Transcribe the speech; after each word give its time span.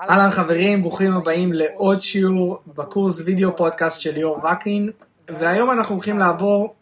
אהלן 0.00 0.30
חברים, 0.30 0.82
ברוכים 0.82 1.12
הבאים 1.12 1.52
לעוד 1.52 2.02
שיעור 2.02 2.58
בקורס 2.66 3.20
וידאו 3.20 3.56
פודקאסט 3.56 4.00
של 4.00 4.14
ליאור 4.14 4.38
וקנין 4.38 4.90
והיום 5.28 5.70
אנחנו 5.70 5.94
הולכים 5.94 6.18
לעבור 6.18 6.74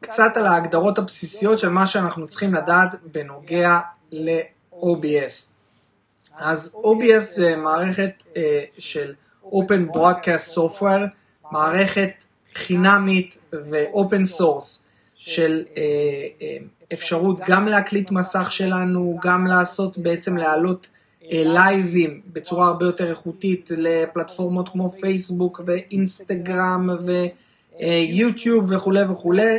קצת 0.00 0.36
על 0.36 0.46
ההגדרות 0.46 0.98
הבסיסיות 0.98 1.58
של 1.58 1.68
מה 1.68 1.86
שאנחנו 1.86 2.26
צריכים 2.26 2.54
לדעת 2.54 2.88
בנוגע 3.12 3.78
ל-OBS. 4.12 5.54
אז 6.36 6.76
OBS 6.84 7.20
זה 7.20 7.56
מערכת 7.56 8.10
uh, 8.32 8.36
של 8.78 9.14
Open 9.44 9.94
Broadcast 9.96 10.58
Software, 10.58 11.08
מערכת 11.52 12.10
חינמית 12.54 13.38
ו-open 13.52 14.38
source 14.38 14.82
של 15.14 15.64
uh, 15.74 15.76
uh, 15.76 16.92
אפשרות 16.92 17.40
גם 17.46 17.66
להקליט 17.66 18.10
מסך 18.10 18.52
שלנו, 18.52 19.18
גם 19.22 19.46
לעשות 19.46 19.98
בעצם 19.98 20.36
להעלות 20.36 20.86
לייבים 21.30 22.20
בצורה 22.32 22.66
הרבה 22.66 22.86
יותר 22.86 23.10
איכותית 23.10 23.70
לפלטפורמות 23.76 24.68
כמו 24.68 24.90
פייסבוק 24.90 25.60
ואינסטגרם 25.66 26.90
ויוטיוב 27.80 28.72
וכולי 28.72 29.02
וכולי, 29.02 29.58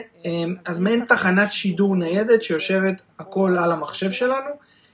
אז 0.66 0.80
מעין 0.80 1.06
תחנת 1.06 1.52
שידור 1.52 1.96
ניידת 1.96 2.44
שיושבת 2.44 3.02
הכל 3.20 3.58
על 3.60 3.72
המחשב 3.72 4.12
שלנו, 4.12 4.50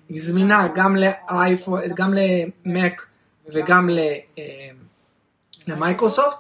היא 0.10 0.22
זמינה 0.22 0.68
גם 0.76 0.96
לאייפון, 0.96 1.82
גם 1.96 2.14
למק 2.14 3.06
וגם 3.48 3.90
למייקרוסופט, 5.68 6.38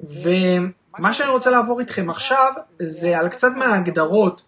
ומה 0.00 1.14
שאני 1.14 1.30
רוצה 1.30 1.50
לעבור 1.50 1.80
איתכם 1.80 2.10
עכשיו 2.10 2.52
זה 2.82 3.18
על 3.18 3.28
קצת 3.28 3.52
מההגדרות, 3.56 4.42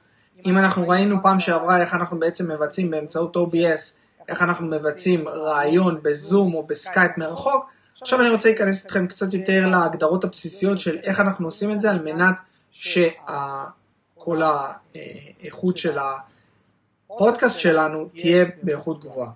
אם 0.46 0.58
אנחנו 0.58 0.88
ראינו 0.88 1.16
פעם 1.22 1.40
שעברה 1.40 1.80
איך 1.80 1.94
אנחנו 1.94 2.18
בעצם 2.18 2.50
מבצעים 2.50 2.90
באמצעות 2.90 3.36
OBS 3.36 3.98
איך 4.28 4.42
אנחנו 4.42 4.66
מבצעים 4.66 5.28
ריאיון 5.28 6.02
בזום 6.02 6.54
או 6.54 6.64
בסקייפ 6.64 7.18
מרחוק. 7.18 7.66
עכשיו 8.00 8.20
אני 8.20 8.30
רוצה 8.30 8.48
להיכנס 8.48 8.84
איתכם 8.84 9.06
קצת 9.06 9.34
יותר 9.34 9.66
להגדרות 9.66 10.24
הבסיסיות 10.24 10.78
של 10.78 10.98
איך 11.02 11.20
אנחנו 11.20 11.46
עושים 11.46 11.72
את 11.72 11.80
זה 11.80 11.90
על 11.90 12.02
מנת 12.02 12.34
שכל 12.70 14.42
האיכות 14.42 15.78
של 15.78 15.98
הפודקאסט 17.08 17.58
שלנו 17.58 18.08
תהיה 18.16 18.44
באיכות 18.62 19.00
גבוהה. 19.00 19.30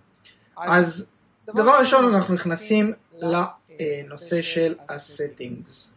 אז 0.56 1.12
דבר 1.54 1.78
ראשון 1.78 2.14
אנחנו 2.14 2.34
נכנסים 2.34 2.92
לנושא 3.12 4.42
של 4.42 4.74
ה 4.88 4.99
settings. 4.99 5.91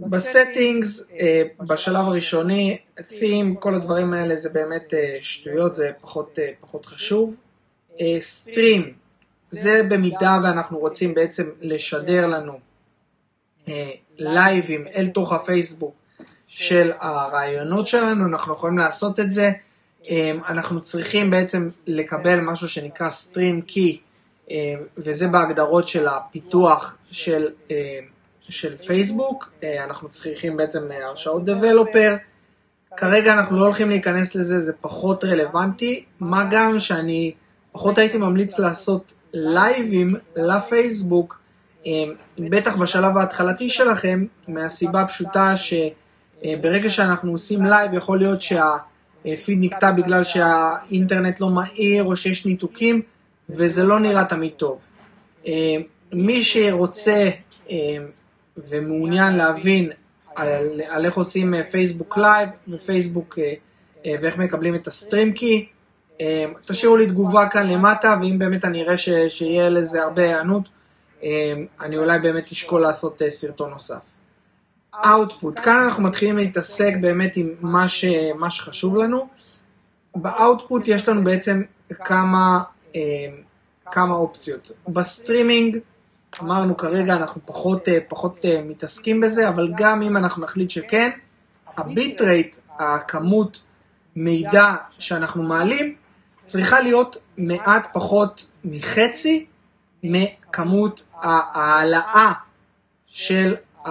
ב 0.00 0.11
settings, 0.11 1.10
אה, 1.20 1.42
בשלב 1.60 2.04
הראשוני, 2.04 2.78
theme, 2.98 3.60
כל 3.60 3.74
הדברים 3.74 4.12
האלה 4.12 4.36
זה 4.36 4.50
באמת 4.50 4.94
אה, 4.94 5.18
שטויות, 5.20 5.74
זה 5.74 5.90
פחות, 6.00 6.38
אה, 6.38 6.78
חשוב. 6.84 7.34
stream, 8.20 8.92
זה 9.50 9.82
במידה 9.88 10.38
ואנחנו 10.44 10.78
רוצים 10.78 11.14
בעצם 11.14 11.50
לשדר 11.60 12.26
לנו 12.26 12.58
לייבים 14.18 14.84
אל 14.96 15.08
תוך 15.08 15.32
הפייסבוק 15.32 15.94
של 16.48 16.92
הראיונות 16.98 17.86
שלנו, 17.86 18.26
אנחנו 18.26 18.54
יכולים 18.54 18.78
לעשות 18.78 19.20
את 19.20 19.30
זה. 19.30 19.52
אנחנו 20.48 20.80
צריכים 20.80 21.30
בעצם 21.30 21.68
לקבל 21.86 22.40
משהו 22.40 22.68
שנקרא 22.68 23.10
stream 23.10 23.62
key, 23.62 24.00
וזה 24.96 25.28
בהגדרות 25.28 25.88
של 25.88 26.08
הפיתוח 26.08 26.96
של 27.10 27.48
של 28.48 28.76
פייסבוק, 28.76 29.50
אה, 29.62 29.84
אנחנו 29.84 30.08
צריכים 30.08 30.56
בעצם 30.56 30.92
אה, 30.92 31.06
הרשאות 31.06 31.44
developer, 31.44 32.16
כרגע 32.96 33.32
אנחנו 33.32 33.56
לא 33.56 33.64
הולכים 33.64 33.88
להיכנס 33.88 34.34
לזה, 34.34 34.60
זה 34.60 34.72
פחות 34.80 35.24
רלוונטי, 35.24 36.04
מה 36.20 36.48
גם 36.50 36.80
שאני 36.80 37.34
פחות 37.72 37.98
הייתי 37.98 38.18
ממליץ 38.18 38.58
לעשות 38.58 39.12
לייבים 39.32 40.14
לפייסבוק, 40.36 41.38
אה, 41.86 41.92
בטח 42.38 42.76
בשלב 42.76 43.16
ההתחלתי 43.16 43.70
שלכם, 43.70 44.24
מהסיבה 44.48 45.00
הפשוטה 45.00 45.54
שברגע 45.56 46.90
שאנחנו 46.90 47.30
עושים 47.30 47.64
לייב 47.64 47.94
יכול 47.94 48.18
להיות 48.18 48.40
שהפיד 48.40 49.58
נקטע 49.60 49.90
בגלל 49.90 50.24
שהאינטרנט 50.24 51.40
לא 51.40 51.50
מהיר 51.50 52.04
או 52.04 52.16
שיש 52.16 52.46
ניתוקים 52.46 53.02
וזה 53.50 53.82
לא 53.82 54.00
נראה 54.00 54.24
תמיד 54.24 54.52
טוב. 54.56 54.78
מי 56.12 56.42
שרוצה 56.42 57.30
ומעוניין 58.56 59.36
להבין 59.36 59.90
על, 60.36 60.80
על 60.88 61.04
איך 61.04 61.16
עושים 61.16 61.54
אה, 61.54 61.64
Facebook 61.64 62.18
live 62.18 62.48
ופייסבוק 62.68 63.38
אה, 63.38 63.54
אה, 64.06 64.14
ואיך 64.20 64.36
מקבלים 64.36 64.74
את 64.74 64.86
ה 64.86 64.93
stream 64.93 65.32
key, 65.32 65.68
תשאירו 66.66 66.96
לי 66.96 67.06
תגובה 67.06 67.48
כאן 67.48 67.66
למטה, 67.66 68.16
ואם 68.20 68.38
באמת 68.38 68.64
אני 68.64 68.82
אראה 68.82 68.96
ש, 68.96 69.08
שיהיה 69.28 69.68
לזה 69.68 70.02
הרבה 70.02 70.22
היענות, 70.22 70.68
אני 71.80 71.96
אולי 71.96 72.18
באמת 72.18 72.52
אשקול 72.52 72.80
לעשות 72.80 73.22
סרטון 73.28 73.70
נוסף. 73.70 74.00
Output, 74.94 75.60
כאן 75.62 75.82
אנחנו 75.84 76.02
מתחילים 76.02 76.36
להתעסק 76.36 76.92
באמת 77.00 77.36
עם 77.36 77.54
מה, 77.60 77.88
ש, 77.88 78.04
מה 78.38 78.50
שחשוב 78.50 78.96
לנו. 78.96 79.28
ב-output 80.16 80.82
יש 80.86 81.08
לנו 81.08 81.24
בעצם 81.24 81.62
כמה, 82.04 82.62
כמה 83.90 84.14
אופציות. 84.14 84.70
בסטרימינג, 84.88 85.78
אמרנו 86.42 86.76
כרגע 86.76 87.16
אנחנו 87.16 87.40
פחות, 87.44 87.88
אה, 87.88 87.98
פחות 88.08 88.44
אה, 88.44 88.60
מתעסקים 88.64 89.20
בזה, 89.20 89.48
אבל 89.48 89.72
גם 89.76 90.02
אם 90.02 90.16
אנחנו 90.16 90.42
נחליט 90.42 90.70
שכן, 90.70 91.10
ה 91.76 91.87
bit 91.87 92.20
rate, 92.20 92.56
הכמות 92.78 93.60
מידע 94.16 94.74
שאנחנו 94.98 95.42
מעלים, 95.42 95.94
צריכה 96.44 96.80
להיות 96.80 97.16
מעט 97.38 97.86
פחות 97.92 98.50
מחצי 98.64 99.46
מכמות 100.02 101.02
ההעלאה 101.14 102.32
של 103.06 103.54
ה... 103.86 103.90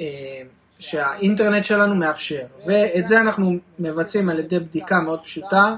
אה, 0.00 0.42
שהאינטרנט 0.78 1.64
שלנו 1.64 1.94
מאפשר, 1.94 2.46
ואת 2.66 3.08
זה 3.08 3.20
אנחנו 3.20 3.56
מבצעים 3.78 4.28
על 4.28 4.38
ידי 4.38 4.58
בדיקה 4.58 5.00
מאוד 5.00 5.22
פשוטה. 5.22 5.74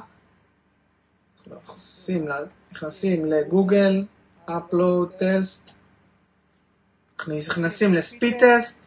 נכנסים, 1.46 2.28
נכנסים 2.72 3.24
לגוגל, 3.24 4.04
upload 4.48 5.20
test, 5.20 5.75
נכנסים 7.28 7.94
לספיד 7.94 8.34
טסט. 8.38 8.86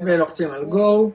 ולוחצים 0.00 0.50
על 0.50 0.64
go. 0.64 1.10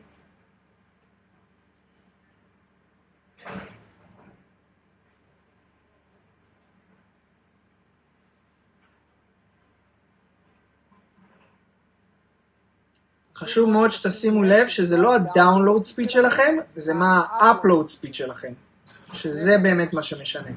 חשוב 13.36 13.70
מאוד 13.70 13.92
שתשימו 13.92 14.44
לב 14.44 14.68
שזה 14.68 14.98
לא 14.98 15.16
ה-download 15.16 15.82
speed 15.82 16.10
שלכם, 16.10 16.56
זה 16.76 16.94
מה 16.94 17.20
ה-upload 17.20 17.88
speed 17.88 18.14
שלכם, 18.14 18.54
שזה 19.14 19.58
באמת 19.58 19.94
מה 19.94 20.04
שמשנה. 20.04 20.52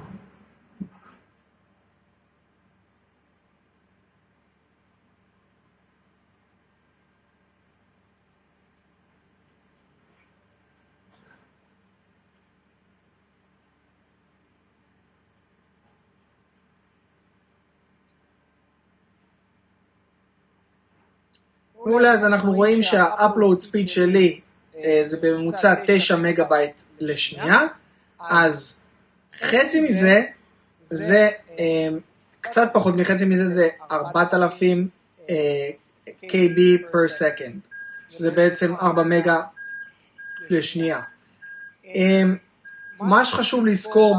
מעולה, 21.86 22.12
אז 22.12 22.24
אנחנו 22.24 22.52
רואים 22.52 22.82
שה-upload 22.82 23.60
speed 23.60 23.86
שלי 23.86 24.40
אה, 24.84 25.02
זה 25.04 25.16
בממוצע 25.22 25.74
9 25.86 26.16
מגה 26.16 26.44
בייט 26.44 26.82
לשנייה, 27.00 27.60
אז 28.20 28.80
חצי 29.42 29.80
מזה, 29.80 30.22
זה 30.84 31.28
אה, 31.58 31.88
קצת 32.40 32.70
פחות 32.72 32.94
מחצי 32.96 33.24
מזה 33.24 33.48
זה 33.48 33.68
4,000 33.90 34.88
אה, 35.30 35.34
KB 36.24 36.58
per 36.92 37.10
second, 37.20 37.70
שזה 38.10 38.30
בעצם 38.30 38.74
4 38.74 39.02
מגה 39.02 39.42
לשנייה. 40.50 41.00
מה 43.00 43.24
שחשוב 43.24 43.66
לזכור 43.66 44.16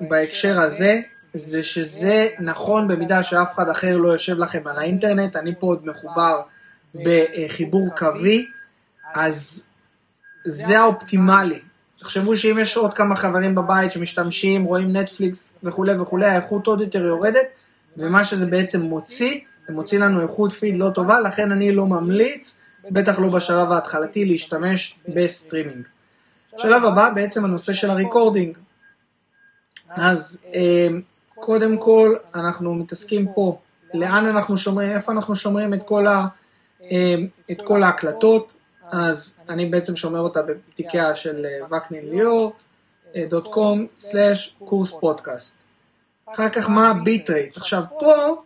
בהקשר 0.00 0.60
הזה, 0.60 1.00
זה 1.32 1.62
שזה 1.62 2.28
נכון 2.40 2.88
במידה 2.88 3.22
שאף 3.22 3.54
אחד 3.54 3.68
אחר 3.68 3.96
לא 3.96 4.08
יושב 4.08 4.38
לכם 4.38 4.66
על 4.66 4.78
האינטרנט, 4.78 5.36
אני 5.36 5.54
פה 5.58 5.66
עוד 5.66 5.86
מחובר 5.86 6.40
בחיבור 6.94 7.88
קווי, 7.96 8.46
אז 9.14 9.66
זה 10.44 10.78
האופטימלי. 10.78 11.60
תחשבו 11.98 12.36
שאם 12.36 12.58
יש 12.58 12.76
עוד 12.76 12.94
כמה 12.94 13.16
חברים 13.16 13.54
בבית 13.54 13.92
שמשתמשים, 13.92 14.64
רואים 14.64 14.96
נטפליקס 14.96 15.54
וכולי 15.62 15.98
וכולי, 15.98 16.26
האיכות 16.26 16.66
עוד 16.66 16.80
יותר 16.80 17.04
יורדת, 17.04 17.46
ומה 17.96 18.24
שזה 18.24 18.46
בעצם 18.46 18.80
מוציא, 18.80 19.40
זה 19.68 19.74
מוציא 19.74 19.98
לנו 19.98 20.20
איכות 20.20 20.52
פיד 20.52 20.76
לא 20.76 20.90
טובה, 20.94 21.20
לכן 21.20 21.52
אני 21.52 21.72
לא 21.72 21.86
ממליץ, 21.86 22.58
בטח 22.90 23.18
לא 23.18 23.28
בשלב 23.28 23.72
ההתחלתי, 23.72 24.24
להשתמש 24.24 24.98
בסטרימינג. 25.08 25.86
שלב 26.56 26.84
הבא 26.84 27.10
בעצם 27.14 27.44
הנושא 27.44 27.72
של 27.72 27.90
ה 27.90 27.96
recording. 27.96 28.58
אז 29.90 30.44
אה, 30.54 30.88
קודם 31.34 31.78
כל 31.78 32.14
אנחנו 32.34 32.74
מתעסקים 32.74 33.26
פה 33.34 33.58
לאן 33.94 34.26
אנחנו 34.26 34.58
שומרים, 34.58 34.90
איפה 34.90 35.12
אנחנו 35.12 35.36
שומרים 35.36 35.74
את 35.74 35.82
כל, 35.84 36.06
ה, 36.06 36.26
את 37.50 37.62
כל 37.64 37.82
ההקלטות, 37.82 38.54
אז 38.90 39.40
אני 39.48 39.66
בעצם 39.66 39.96
שומר 39.96 40.20
אותה 40.20 40.42
בתיקיה 40.42 41.14
של 41.14 41.46
וקנין 41.70 42.10
ליאור, 42.10 42.52
dot 43.28 43.46
com 43.46 43.86
slash 43.96 44.56
קורס 44.64 44.92
פודקאסט. 45.00 45.58
אחר 46.26 46.48
כך 46.48 46.70
מה 46.70 46.90
ה 46.90 47.00
bit 47.00 47.30
rate. 47.30 47.56
עכשיו 47.56 47.84
פה, 47.98 48.42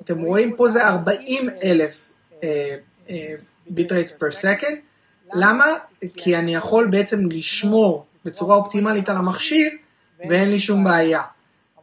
אתם 0.00 0.20
רואים 0.20 0.56
פה 0.56 0.68
זה 0.68 0.88
40 0.88 1.48
אלף 1.62 2.10
bit 3.66 3.92
rates 3.92 4.12
per 4.12 4.32
second. 4.32 4.78
למה? 5.34 5.66
כי 6.16 6.36
אני 6.36 6.54
יכול 6.54 6.86
בעצם 6.86 7.28
לשמור 7.32 8.06
בצורה 8.24 8.56
אופטימלית 8.56 9.08
על 9.08 9.16
המכשיר 9.16 9.70
ואין 10.28 10.50
לי 10.50 10.58
שום 10.58 10.84
בעיה. 10.84 11.22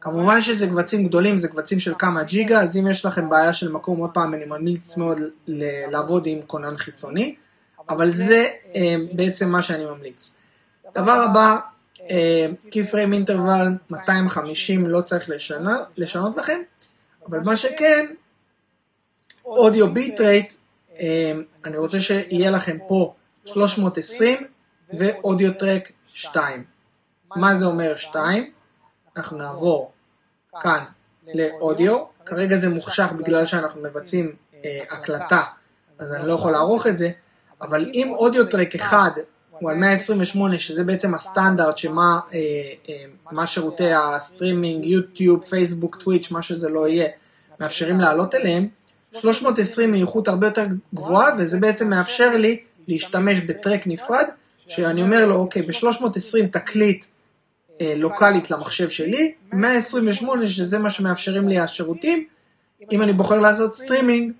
כמובן 0.00 0.40
שזה 0.40 0.66
קבצים 0.66 1.08
גדולים, 1.08 1.38
זה 1.38 1.48
קבצים 1.48 1.80
של 1.80 1.92
כמה 1.98 2.22
ג'יגה, 2.22 2.60
אז 2.60 2.76
אם 2.76 2.86
יש 2.86 3.04
לכם 3.04 3.28
בעיה 3.28 3.52
של 3.52 3.72
מקום, 3.72 3.98
עוד 3.98 4.10
פעם, 4.14 4.34
אני 4.34 4.44
ממליץ 4.44 4.96
מאוד 4.96 5.18
לעבוד 5.90 6.26
עם 6.26 6.42
כונן 6.46 6.76
חיצוני, 6.76 7.34
אבל 7.88 8.10
זה 8.10 8.46
אה, 8.74 8.96
בעצם 9.12 9.48
מה 9.48 9.62
שאני 9.62 9.84
ממליץ. 9.84 10.34
דבר 10.94 11.12
הבא, 11.12 11.58
קיפריים 12.70 13.12
אינטרוול 13.12 13.76
250 13.90 14.86
לא 14.86 15.00
צריך 15.00 15.30
לשנה, 15.30 15.76
לשנות 15.96 16.36
לכם, 16.36 16.60
אבל 17.28 17.40
מה 17.40 17.56
שכן, 17.56 18.06
אודיו 19.44 19.92
ביט 19.92 20.20
רייט, 20.20 20.54
אני 21.64 21.76
רוצה 21.76 22.00
שיהיה 22.00 22.50
לכם 22.50 22.76
פה 22.88 23.14
320 23.44 24.46
ו 24.92 25.02
audio 25.02 25.54
track 25.54 25.92
2. 26.12 26.64
מה 27.36 27.54
זה 27.54 27.66
אומר 27.66 27.96
2? 27.96 28.50
אנחנו 29.18 29.38
נעבור 29.38 29.92
כאן 30.60 30.84
לאודיו, 31.34 32.04
כרגע 32.26 32.58
זה 32.58 32.68
מוחשך 32.68 33.12
בגלל 33.18 33.46
שאנחנו 33.46 33.82
מבצעים 33.82 34.32
אה, 34.64 34.82
הקלטה, 34.90 35.42
אז 35.98 36.12
אני 36.12 36.26
לא 36.26 36.32
יכול 36.32 36.52
לערוך 36.52 36.86
את 36.86 36.98
זה, 36.98 37.10
אבל 37.60 37.90
אם 37.94 38.12
audio 38.14 38.46
track 38.46 38.76
1 38.76 39.12
הוא 39.50 39.70
על 39.70 39.76
128, 39.76 40.58
שזה 40.58 40.84
בעצם 40.84 41.14
הסטנדרט 41.14 41.78
שמה 41.78 42.20
אה, 42.32 42.38
אה, 42.88 43.04
מה 43.32 43.46
שירותי 43.46 43.92
הסטרימינג, 43.92 44.84
יוטיוב, 44.84 45.44
פייסבוק, 45.44 45.96
טוויץ', 45.96 46.30
מה 46.30 46.42
שזה 46.42 46.68
לא 46.68 46.88
יהיה, 46.88 47.08
מאפשרים 47.60 48.00
לעלות 48.00 48.34
אליהם, 48.34 48.68
320 49.20 49.92
היא 49.92 50.02
איכות 50.02 50.28
הרבה 50.28 50.46
יותר 50.46 50.66
גבוהה, 50.94 51.30
וזה 51.38 51.58
בעצם 51.58 51.90
מאפשר 51.90 52.36
לי 52.36 52.60
להשתמש 52.88 53.40
ב 53.40 53.48
track 53.48 53.86
נפרד, 53.86 54.24
שאני 54.66 55.02
אומר 55.02 55.26
לו, 55.26 55.34
אוקיי, 55.34 55.62
ב-320 55.62 56.46
תקליט 56.52 57.04
לוקאלית 57.80 58.50
למחשב 58.50 58.88
שלי, 58.88 59.34
128 59.52 60.48
שזה 60.48 60.78
מה 60.78 60.90
שמאפשרים 60.90 61.48
לי 61.48 61.58
השירותים, 61.58 62.26
אם 62.92 63.02
אני 63.02 63.12
בוחר 63.12 63.38
לעשות 63.38 63.74
סטרימינג, 63.74 64.32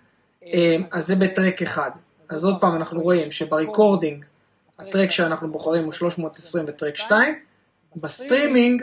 אה, 0.47 0.77
אז 0.93 1.07
זה 1.07 1.17
ב 1.17 1.25
track 1.25 1.63
אחד. 1.63 1.91
אז 2.29 2.45
עוד 2.45 2.61
פעם 2.61 2.77
אנחנו 2.77 3.01
רואים 3.01 3.31
שב 3.31 3.54
recording 3.54 4.25
ה 4.79 4.84
track 4.84 5.11
שאנחנו 5.11 5.53
בוחרים 5.53 5.85
הוא 5.85 5.93
320 5.93 6.65
ו 6.69 6.74
track 6.74 6.97
2, 6.97 7.35
בסטרימינג 7.97 8.83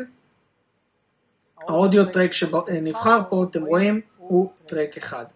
ה 1.62 1.69
audio 1.69 2.06
track 2.06 2.34
שנבחר 2.34 3.20
פה, 3.30 3.46
אתם 3.52 3.64
רואים, 3.64 4.02
הוא 4.18 4.50
track 4.66 4.98
1. 4.98 5.28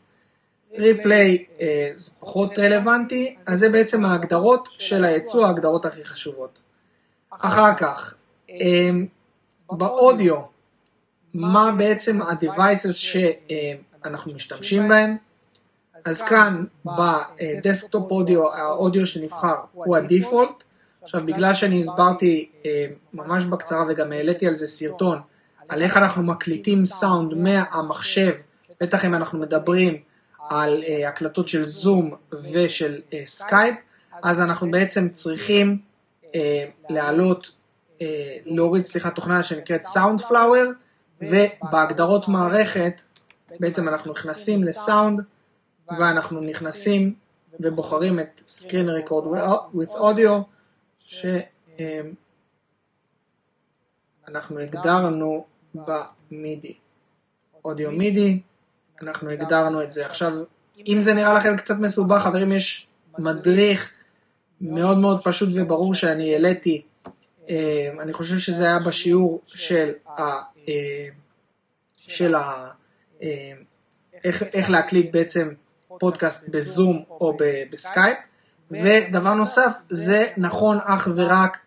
replay 0.78 1.46
אה, 1.62 1.92
זה 1.96 2.12
פחות 2.20 2.60
רלוונטי, 2.60 3.36
אז 3.46 3.60
זה 3.60 3.70
בעצם 3.70 4.06
ההגדרות 4.06 4.70
של 4.72 5.06
היצוא, 5.06 5.46
ההגדרות 5.46 5.86
הכי 5.86 6.06
חשובות. 6.06 6.60
אחר 7.30 7.76
כך, 7.78 8.16
באודיו, 9.72 10.42
מה 11.34 11.72
בעצם 11.78 12.22
ה-devices 12.22 12.94
שאנחנו 12.94 14.34
משתמשים 14.34 14.88
בהם? 14.88 15.18
אז 16.06 16.22
כאן 16.22 16.66
ב 16.86 17.01
desktop 17.01 18.12
audio, 18.12 18.54
האודיו 18.54 19.06
שנבחר 19.06 19.56
הוא 19.74 19.98
ה 19.98 20.05
default. 20.05 20.64
עכשיו 21.02 21.26
בגלל 21.26 21.54
שאני 21.54 21.80
הסברתי 21.80 22.50
אה, 22.66 22.86
ממש 23.14 23.46
בקצרה 23.46 23.84
וגם 23.90 24.12
העליתי 24.12 24.48
על 24.48 24.54
זה 24.54 24.68
סרטון, 24.68 25.20
על 25.70 25.82
איך 25.82 25.98
אנחנו 25.98 26.24
מקליטים 26.24 26.86
סאונד 26.86 27.34
מהמחשב, 27.34 28.32
בטח 28.82 29.06
אם 29.06 29.16
אנחנו 29.16 29.40
מדברים 29.40 29.98
על 30.50 30.84
אה, 30.84 31.08
הקלטות 31.08 31.48
של 31.48 31.66
זום 31.66 32.14
ושל 32.54 33.02
אה, 33.10 33.14
סקייפ, 33.26 33.76
אז 34.24 34.42
אנחנו 34.42 34.72
בעצם 34.72 35.10
צריכים 35.10 35.78
להעלות, 36.90 37.52
להוריד 38.46 38.86
סליחה 38.86 39.10
תוכנה 39.10 39.44
שנקראת 39.44 39.82
Flower, 40.22 40.70
ובהגדרות 41.22 42.28
מערכת 42.28 43.02
בעצם 43.60 43.88
אנחנו 43.88 44.12
נכנסים 44.12 44.64
לסאונד 44.64 45.22
ואנחנו 45.98 46.42
נכנסים 46.42 47.14
ובוחרים 47.60 48.20
את 48.20 48.42
Screen 48.48 49.08
Record 49.08 49.26
with 49.76 49.90
Audio 49.90 50.44
שאנחנו 51.00 52.20
הגדרנו 54.60 55.46
ב 55.76 55.92
MIDI, 55.92 56.74
audio 57.66 57.92
MIDI, 57.92 58.42
אנחנו 59.02 59.30
הגדרנו 59.30 59.84
את 59.84 59.92
זה. 59.92 60.06
עכשיו, 60.06 60.34
אם 60.88 61.00
זה 61.02 61.14
נראה 61.14 61.34
לכם 61.34 61.58
קצת 61.58 61.76
מסובך, 61.80 62.22
חברים, 62.24 62.52
יש 62.52 62.88
מדריך 63.20 63.92
מאוד 64.62 64.98
מאוד 64.98 65.24
פשוט 65.24 65.50
וברור 65.54 65.94
שאני 65.94 66.34
העליתי, 66.34 66.82
אה, 66.82 66.89
אני 68.00 68.14
חושב 68.14 68.38
שזה 68.38 68.64
היה 68.64 68.80
בשיעור 68.80 69.42
של 69.48 69.92
ה... 70.08 70.22
אה, 70.68 71.08
של 71.98 72.36
ה... 72.36 72.70
אה, 73.22 73.52
איך, 74.24 74.44
איך 74.44 74.70
להקליט 74.70 75.12
בעצם 75.12 75.50
פודקאסט 76.00 76.50
בזום 76.50 77.04
או 77.10 77.38
בסקייפ, 77.72 78.18
ודבר 78.72 79.34
נוסף, 79.34 79.78
זה 79.90 80.28
נכון 80.38 80.78
אך 80.84 81.08
ורק 81.16 81.58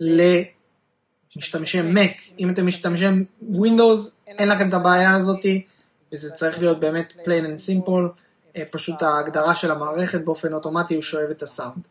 למשתמשי 0.00 1.80
Mac. 1.80 2.38
אם 2.38 2.50
אתם 2.50 2.66
משתמשי 2.66 3.04
Windows, 3.52 4.10
אין 4.26 4.48
לכם 4.48 4.68
את 4.68 4.74
הבעיה 4.74 5.14
הזאתי. 5.14 5.66
וזה 6.12 6.30
צריך 6.30 6.58
להיות 6.58 6.80
באמת 6.80 7.12
plain 7.16 7.46
and 7.46 7.86
simple, 7.86 8.20
אה, 8.56 8.62
פשוט 8.70 9.02
ההגדרה 9.02 9.54
של 9.54 9.70
המערכת 9.70 10.20
באופן 10.20 10.52
אוטומטי 10.52 10.94
הוא 10.94 11.02
שואב 11.02 11.30
את 11.30 11.42
הסאונד. 11.42 11.88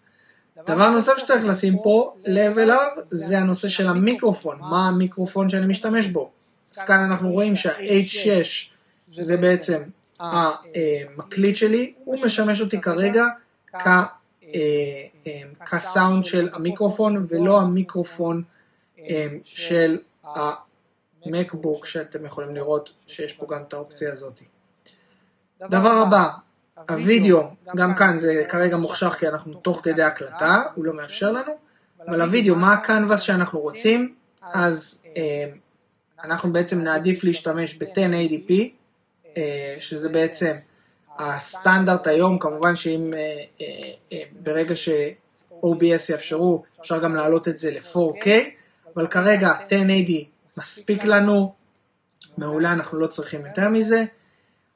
דבר 0.64 0.90
נוסף 0.90 1.14
שצריך 1.18 1.46
לשים 1.46 1.78
פה 1.84 2.16
לב 2.26 2.58
אליו 2.58 2.88
זה 3.08 3.38
הנושא 3.38 3.70
של 3.70 3.88
המיקרופון, 3.88 4.58
מה 4.60 4.88
המיקרופון 4.88 5.50
שאני 5.50 5.68
משתמש 5.68 6.08
בו. 6.08 6.32
אז 6.76 6.84
כאן 6.84 7.00
אנחנו 7.00 7.32
רואים 7.32 7.56
שה-H6 7.56 8.46
שזה 9.12 9.38
בעצם 9.38 9.82
המקליט 10.20 11.56
שלי, 11.56 11.94
הוא 12.04 12.26
משמש 12.26 12.62
אותי 12.62 12.82
כרגע 12.82 13.26
אה, 13.76 14.04
אה, 14.54 15.42
כסאונד 15.72 16.26
של 16.26 16.50
המיקרופון 16.54 17.26
ולא 17.30 17.62
המיקרופון 17.62 18.44
של 19.44 19.98
מקבוק 21.26 21.86
שאתם 21.86 22.26
יכולים 22.26 22.56
לראות 22.56 22.92
שיש 23.08 23.34
פה 23.34 23.46
גם 23.50 23.62
את 23.68 23.74
האופציה 23.74 24.12
הזאת. 24.12 24.42
דבר 25.70 25.92
הבא, 25.92 26.30
הווידאו, 26.90 27.44
גם 27.76 27.96
כאן 27.96 28.20
זה 28.20 28.44
כרגע 28.50 28.78
מוחשך 28.78 29.16
כי 29.20 29.28
אנחנו 29.28 29.54
תוך 29.54 29.80
כדי 29.84 30.04
הקלטה, 30.04 30.64
הוא 30.76 30.86
לא 30.86 30.94
מאפשר 30.94 31.32
לנו, 31.32 31.52
אבל 32.08 32.22
הווידאו, 32.22 32.56
מה 32.56 32.74
הקנבס 32.74 33.20
שאנחנו 33.20 33.60
רוצים, 33.60 34.16
אז 34.42 35.04
אה, 35.18 35.46
אנחנו 36.24 36.54
בעצם 36.54 36.80
נעדיף 36.82 37.24
להשתמש 37.24 37.76
ב-1080p, 37.76 38.54
אה, 39.38 39.76
שזה 39.80 40.10
בעצם 40.10 40.54
הסטנדרט 41.20 42.08
היום, 42.08 42.40
כמובן 42.40 42.76
שאם 42.76 43.14
אה, 44.12 44.18
ברגע 44.44 44.76
ש-OBS 44.76 46.12
יאפשרו, 46.12 46.64
אפשר 46.82 47.00
גם 47.00 47.16
להעלות 47.16 47.48
את 47.48 47.58
זה 47.58 47.72
ל-4K, 47.72 48.28
אבל 48.96 49.08
כרגע 49.08 49.52
1080 49.72 50.26
מספיק 50.58 51.04
לנו, 51.04 51.54
מעולה, 52.38 52.72
אנחנו 52.72 53.00
לא 53.00 53.08
צריכים 53.08 53.46
יותר 53.46 53.70
מזה. 53.70 54.04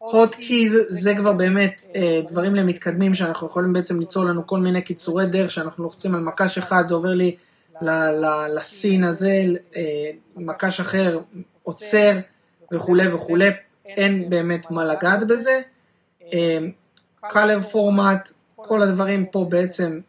Keys 0.04 0.72
זה 0.90 1.16
כבר 1.16 1.34
באמת 1.34 1.86
אה, 1.96 2.22
דברים 2.28 2.56
למתקדמים 2.56 3.14
שאנחנו 3.14 3.48
יכולים 3.48 3.74
בעצם 3.74 4.00
ליצור 4.00 4.26
לנו 4.26 4.48
כל 4.48 4.60
מיני 4.60 4.82
קיצורי 4.82 5.26
דרך 5.26 5.52
שאנחנו 5.52 5.84
לוחצים 5.84 6.16
על 6.16 6.22
מקש 6.22 6.58
אחד, 6.58 6.84
זה 6.88 6.94
עובר 6.94 7.14
לי 7.14 7.36
לסין 8.56 9.04
הזה, 9.04 9.44
אה, 9.76 10.12
מקש 10.36 10.80
אחר 10.80 11.20
עוצר 11.64 12.12
וכולי 12.74 13.14
וכולי, 13.14 13.50
אין 13.86 14.30
באמת 14.30 14.72
מה 14.72 14.86
לגעת 14.86 15.28
בזה. 15.28 15.62
אה, 16.34 16.58
color 17.24 17.74
format, 17.74 18.32
כל 18.56 18.82
הדברים 18.82 19.26
פה 19.26 19.46
בעצם 19.50 20.00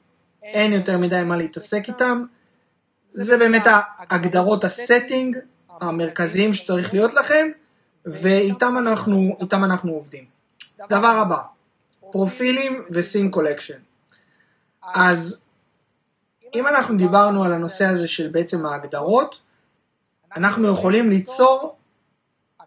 אין 0.42 0.72
יותר 0.72 0.98
מדי 0.98 1.22
מה 1.22 1.36
להתעסק 1.36 1.88
איתם. 1.88 2.24
זה 3.08 3.38
באמת 3.38 3.62
ההגדרות 3.66 4.64
ה 4.64 4.72
setting, 4.72 5.36
המרכזיים 5.80 6.54
שצריך 6.54 6.94
להיות 6.94 7.14
לכם, 7.14 7.48
ואיתם 8.06 8.74
אנחנו, 8.78 9.36
אנחנו 9.52 9.92
עובדים. 9.92 10.24
דבר 10.88 11.06
הבא, 11.06 11.38
פרופילים 12.10 12.84
ו 12.90 12.97
scene 12.97 13.30
collection. 13.30 13.78
אז 14.94 15.44
אם 16.54 16.66
אנחנו 16.66 16.96
דיברנו 16.96 17.44
על 17.44 17.52
הנושא 17.52 17.84
הזה 17.86 18.08
של 18.08 18.28
בעצם 18.28 18.66
ההגדרות, 18.66 19.40
אנחנו 20.36 20.68
יכולים 20.68 21.10
ליצור 21.10 21.76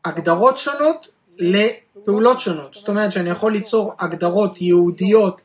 הגדרות 0.06 0.58
שונות 0.58 1.08
לפעולות 1.38 2.40
שונות. 2.40 2.74
זאת 2.74 2.90
אומרת 2.90 3.12
שאני 3.12 3.30
יכול 3.30 3.52
ליצור 3.52 3.94
הגדרות 4.00 4.62
ייעודיות 4.62 5.42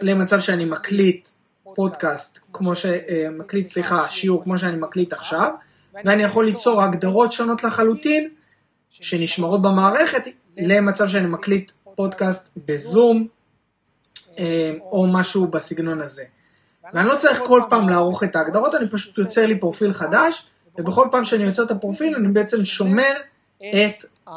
למצב 0.00 0.40
שאני 0.40 0.64
מקליט 0.64 1.28
פודקאסט, 1.74 2.38
כמו 2.52 2.76
ש... 2.76 2.86
אה, 2.86 3.26
מקליט, 3.30 3.66
סליחה, 3.66 4.08
שיעור 4.10 4.44
כמו 4.44 4.58
שאני 4.58 4.76
מקליט 4.76 5.12
עכשיו, 5.12 5.52
ואני 6.04 6.22
יכול 6.22 6.44
ליצור 6.44 6.82
הגדרות 6.82 7.32
שונות 7.32 7.64
לחלוטין 7.64 8.28
שנשמרות 9.00 9.62
במערכת 9.62 10.22
למצב 10.56 11.08
שאני 11.08 11.26
מקליט 11.26 11.72
פודקאסט 11.94 12.50
בזום 12.66 13.26
אה, 14.38 14.72
או 14.80 15.06
משהו 15.12 15.46
בסגנון 15.46 16.00
הזה. 16.00 16.24
ואני 16.92 17.08
לא 17.08 17.16
צריך 17.16 17.40
כל 17.46 17.62
פעם 17.70 17.88
לערוך 17.88 18.24
את 18.24 18.36
ההגדרות, 18.36 18.74
אני 18.74 18.88
פשוט 18.90 19.18
יוצר 19.18 19.46
לי 19.46 19.58
פרופיל 19.60 19.92
חדש, 19.92 20.48
ובכל 20.78 21.08
פעם 21.10 21.24
שאני 21.24 21.44
יוצר 21.44 21.62
את 21.62 21.70
הפרופיל 21.70 22.16
אני 22.16 22.28
בעצם 22.28 22.64
שומר 22.64 23.12
את, 23.56 24.04
ה, 24.26 24.32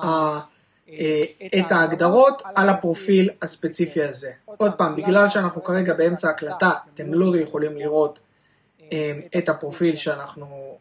אה, 0.90 1.24
את 1.60 1.72
ההגדרות 1.72 2.42
על 2.56 2.70
הפרופיל 2.70 3.30
הספציפי 3.42 4.04
הזה. 4.04 4.32
עוד 4.46 4.72
פעם, 4.78 4.96
בגלל 4.96 5.30
שאנחנו 5.30 5.64
כרגע 5.64 5.94
באמצע 5.94 6.30
הקלטה, 6.30 6.72
אתם 6.94 7.14
לא 7.14 7.38
יכולים 7.38 7.78
לראות 7.78 8.20
אה, 8.92 9.20
את 9.38 9.50
הפרופיל 9.50 9.96
שאנחנו, 9.96 10.78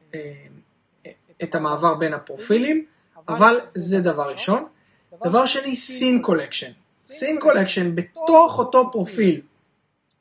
את 1.43 1.55
המעבר 1.55 1.95
בין 1.95 2.15
הפרופילים, 2.15 2.85
אבל 3.33 3.61
זה 3.69 4.01
דבר 4.01 4.31
ראשון. 4.33 4.67
דבר 5.25 5.47
שני, 5.47 5.77
scene 5.77 6.23
collection. 6.23 6.73
Scene 7.09 7.41
collection 7.41 7.95
בתוך 7.95 8.59
אותו 8.59 8.91
פרופיל. 8.93 9.41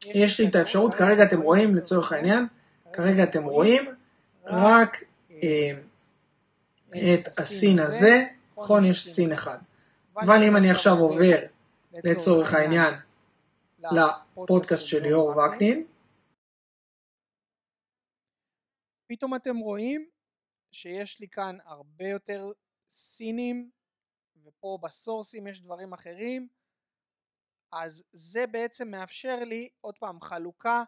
יש 0.06 0.39
לי 0.39 0.48
את 0.48 0.56
האפשרות, 0.56 0.94
כרגע 0.94 1.24
אתם 1.24 1.42
רואים 1.42 1.75
לצורך 1.75 2.12
העניין, 2.12 2.48
כרגע 2.94 3.24
אתם 3.24 3.44
רואים 3.44 3.86
רק 4.46 5.04
אה, 5.44 5.72
את 7.13 7.39
ה 7.39 7.46
scene 7.46 7.80
הזה, 7.80 8.25
נכון 8.58 8.86
יש 8.86 9.08
scene 9.08 9.32
אחד. 9.32 9.58
אבל 10.18 10.44
אם 10.44 10.56
אני 10.56 10.72
עכשיו 10.72 10.98
עובר 10.98 11.36
לצורך 12.04 12.54
העניין 12.54 12.94
לפודקאסט 13.80 14.86
של 14.86 15.01
ליאור 15.04 15.38
וקנין, 15.38 15.84
פתאום 19.08 19.36
אתם 19.36 19.58
רואים 19.58 20.06
שיש 20.72 21.20
לי 21.20 21.28
כאן 21.28 21.58
הרבה 21.66 22.08
יותר 22.08 22.51
סינים 22.89 23.72
ופה 24.43 24.77
בסורסים 24.81 25.48
יש 25.48 25.62
דברים 25.62 25.93
אחרים 25.93 26.48
אז 27.72 28.03
זה 28.13 28.48
בעצם 28.48 28.88
מאפשר 28.88 29.36
לי 29.43 29.69
עוד 29.81 29.98
פעם 29.98 30.22
חלוקה 30.22 30.84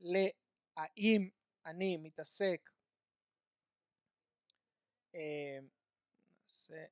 להאם 0.00 1.28
אני 1.66 1.96
מתעסק 1.96 2.70
אה, 5.14 5.58
נעשה 6.42 6.84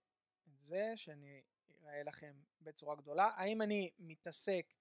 את 0.49 0.61
זה 0.61 0.93
שאני 0.97 1.43
אראה 1.83 2.03
לכם 2.03 2.35
בצורה 2.61 2.97
גדולה. 2.97 3.31
האם 3.37 3.63
אני 3.63 3.91
מתעסק 3.99 4.75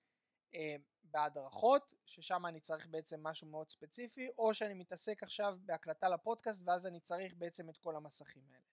אה, 0.55 0.75
בהדרכות 1.03 1.95
ששם 2.05 2.45
אני 2.45 2.59
צריך 2.59 2.87
בעצם 2.87 3.23
משהו 3.23 3.47
מאוד 3.47 3.69
ספציפי 3.69 4.27
או 4.37 4.53
שאני 4.53 4.73
מתעסק 4.73 5.23
עכשיו 5.23 5.57
בהקלטה 5.65 6.09
לפודקאסט 6.09 6.61
ואז 6.65 6.85
אני 6.85 6.99
צריך 6.99 7.33
בעצם 7.37 7.69
את 7.69 7.77
כל 7.77 7.95
המסכים 7.95 8.43
האלה 8.51 8.65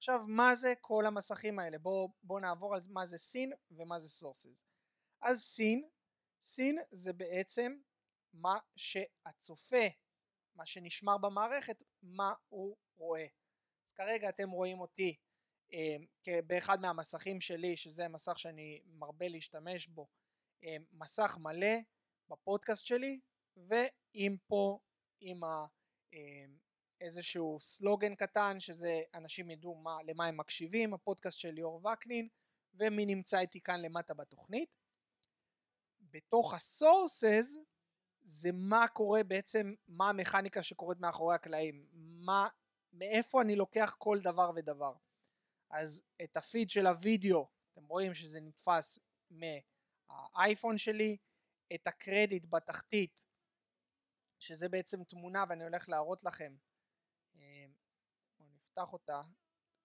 עכשיו 0.00 0.20
מה 0.26 0.56
זה 0.56 0.74
כל 0.80 1.06
המסכים 1.06 1.58
האלה? 1.58 1.78
בואו 1.78 2.08
בוא 2.22 2.40
נעבור 2.40 2.74
על 2.74 2.80
מה 2.88 3.06
זה 3.06 3.18
סין 3.18 3.52
ומה 3.70 4.00
זה 4.00 4.08
סורסס 4.08 4.64
אז 5.22 5.40
סין 5.40 5.88
סין 6.42 6.78
זה 6.90 7.12
בעצם 7.12 7.76
מה 8.32 8.58
שהצופה 8.76 9.86
מה 10.54 10.66
שנשמר 10.66 11.18
במערכת 11.18 11.82
מה 12.02 12.32
הוא 12.48 12.76
רואה. 12.96 13.26
אז 13.86 13.92
כרגע 13.92 14.28
אתם 14.28 14.50
רואים 14.50 14.80
אותי 14.80 15.16
באחד 16.46 16.80
מהמסכים 16.80 17.40
שלי 17.40 17.76
שזה 17.76 18.08
מסך 18.08 18.38
שאני 18.38 18.82
מרבה 18.86 19.28
להשתמש 19.28 19.86
בו 19.86 20.06
אה, 20.64 20.76
מסך 20.92 21.38
מלא 21.40 21.76
בפודקאסט 22.28 22.84
שלי 22.86 23.20
ועם 23.56 24.36
פה 24.46 24.78
עם 25.20 25.44
ה, 25.44 25.66
אה, 26.14 26.44
איזשהו 27.00 27.58
סלוגן 27.60 28.14
קטן 28.14 28.60
שזה 28.60 29.02
אנשים 29.14 29.50
ידעו 29.50 29.74
מה, 29.74 30.02
למה 30.02 30.26
הם 30.26 30.36
מקשיבים 30.36 30.94
הפודקאסט 30.94 31.38
של 31.38 31.50
ליאור 31.50 31.86
וקנין 31.86 32.28
ומי 32.74 33.06
נמצא 33.06 33.38
איתי 33.38 33.60
כאן 33.60 33.80
למטה 33.80 34.14
בתוכנית 34.14 34.68
בתוך 36.00 36.54
הסורסס 36.54 37.56
זה 38.22 38.50
מה 38.52 38.88
קורה 38.88 39.22
בעצם 39.24 39.74
מה 39.88 40.08
המכניקה 40.08 40.62
שקורית 40.62 41.00
מאחורי 41.00 41.34
הקלעים 41.34 41.86
מה 41.92 42.48
מאיפה 42.92 43.42
אני 43.42 43.56
לוקח 43.56 43.94
כל 43.98 44.18
דבר 44.22 44.50
ודבר. 44.56 44.94
אז 45.70 46.02
את 46.22 46.36
הפיד 46.36 46.70
של 46.70 46.86
הוידאו 46.86 47.48
אתם 47.72 47.84
רואים 47.86 48.14
שזה 48.14 48.40
נתפס 48.40 48.98
מהאייפון 49.30 50.78
שלי 50.78 51.16
את 51.74 51.86
הקרדיט 51.86 52.44
בתחתית 52.48 53.24
שזה 54.38 54.68
בעצם 54.68 55.04
תמונה 55.04 55.44
ואני 55.48 55.64
הולך 55.64 55.88
להראות 55.88 56.24
לכם 56.24 56.56
נפתח 58.70 58.92
אותה, 58.92 59.22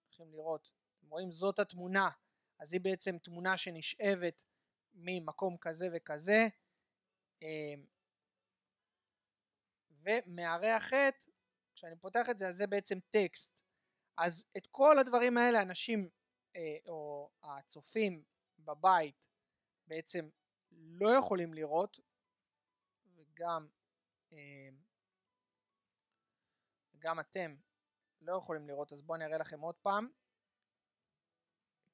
צריכים 0.08 0.32
לראות, 0.32 0.70
אתם 0.98 1.08
רואים? 1.08 1.30
זאת 1.30 1.58
התמונה, 1.58 2.10
אז 2.58 2.72
היא 2.72 2.80
בעצם 2.80 3.18
תמונה 3.18 3.56
שנשאבת 3.56 4.44
ממקום 4.94 5.56
כזה 5.60 5.86
וכזה 5.94 6.46
אמ, 7.42 7.86
ומהרי 9.90 10.70
החטא, 10.70 11.30
כשאני 11.74 11.96
פותח 11.96 12.26
את 12.30 12.38
זה 12.38 12.48
אז 12.48 12.56
זה 12.56 12.66
בעצם 12.66 12.98
טקסט. 13.10 13.52
אז 14.18 14.44
את 14.56 14.66
כל 14.70 14.98
הדברים 14.98 15.38
האלה 15.38 15.62
אנשים 15.62 16.08
אה, 16.56 16.76
או 16.88 17.30
הצופים 17.42 18.24
בבית 18.58 19.26
בעצם 19.86 20.28
לא 20.70 21.08
יכולים 21.18 21.54
לראות 21.54 22.00
וגם 23.14 23.68
אמ, 24.32 24.76
גם 26.98 27.20
אתם 27.20 27.56
לא 28.26 28.36
יכולים 28.36 28.68
לראות 28.68 28.92
אז 28.92 29.02
בואו 29.02 29.16
אני 29.16 29.24
אראה 29.24 29.38
לכם 29.38 29.60
עוד 29.60 29.74
פעם. 29.74 30.08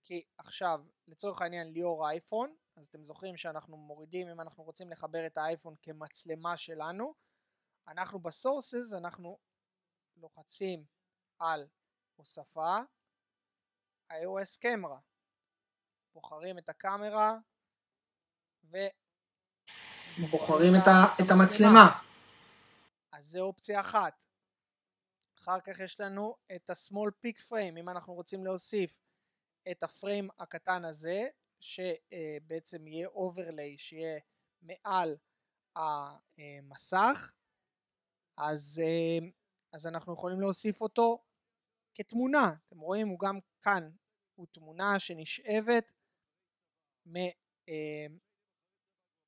כי 0.03 0.25
עכשיו 0.39 0.85
לצורך 1.07 1.43
העניין 1.43 1.73
ליאור 1.73 2.09
אייפון 2.09 2.57
אז 2.77 2.87
אתם 2.87 3.03
זוכרים 3.03 3.37
שאנחנו 3.37 3.77
מורידים 3.77 4.29
אם 4.29 4.41
אנחנו 4.41 4.65
רוצים 4.65 4.91
לחבר 4.91 5.27
את 5.27 5.39
האייפון 5.39 5.75
כמצלמה 5.83 6.57
שלנו 6.57 7.15
אנחנו 7.89 8.19
בסורסס 8.19 8.93
אנחנו 8.93 9.39
לוחצים 10.17 10.85
על 11.39 11.67
הוספה 12.17 12.79
iOS 14.13 14.59
קמרה 14.61 14.99
בוחרים 16.15 16.59
את 16.59 16.69
הקאמרה 16.69 17.37
ו... 18.65 18.77
בוחרים 20.31 20.75
את. 20.77 20.89
את 21.25 21.31
המצלמה. 21.31 22.01
אז 23.13 23.27
זה 23.27 23.41
אופציה 23.41 23.81
אחת 23.81 24.23
אחר 25.43 25.61
כך 25.61 25.81
יש 25.81 26.01
לנו 26.01 26.37
את 26.57 26.71
ה-small 26.71 27.11
peak 27.27 27.41
frame 27.49 27.81
אם 27.81 27.89
אנחנו 27.89 28.15
רוצים 28.15 28.45
להוסיף 28.45 29.03
את 29.71 29.83
הפריים 29.83 30.29
הקטן 30.39 30.85
הזה 30.85 31.29
שבעצם 31.61 32.87
יהיה 32.87 33.09
overlay 33.09 33.79
שיהיה 33.79 34.21
מעל 34.63 35.17
המסך 35.77 37.33
אז, 38.37 38.83
אז 39.73 39.87
אנחנו 39.87 40.15
יכולים 40.15 40.41
להוסיף 40.41 40.81
אותו 40.81 41.25
כתמונה. 41.95 42.55
אתם 42.69 42.81
רואים 42.81 43.09
הוא 43.09 43.19
גם 43.19 43.39
כאן 43.63 43.91
הוא 44.35 44.47
תמונה 44.53 44.99
שנשאבת 44.99 45.93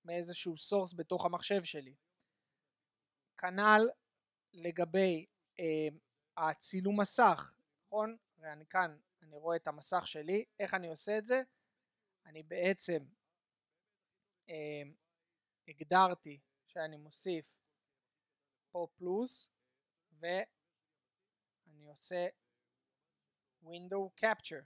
מאיזשהו 0.05 0.57
סורס 0.57 0.95
בתוך 0.95 1.25
המחשב 1.25 1.65
שלי. 1.65 1.95
כנ"ל 3.39 3.83
לגבי 4.53 5.27
הצילום 6.37 7.01
מסך, 7.01 7.55
נכון? 7.87 8.17
ואני 8.39 8.67
כאן, 8.67 8.99
אני 9.23 9.37
רואה 9.37 9.57
את 9.57 9.67
המסך 9.67 10.07
שלי, 10.07 10.45
איך 10.59 10.75
אני 10.75 10.89
עושה 10.89 11.19
את 11.19 11.27
זה? 11.27 11.43
אני 12.27 12.43
בעצם 12.43 13.05
אה, 14.49 14.83
הגדרתי 15.69 16.41
שאני 16.67 16.97
מוסיף 16.97 17.47
פה 18.71 18.87
פלוס 18.95 19.51
ואני 20.13 21.87
עושה 21.87 22.27
window 23.63 24.25
capture 24.25 24.65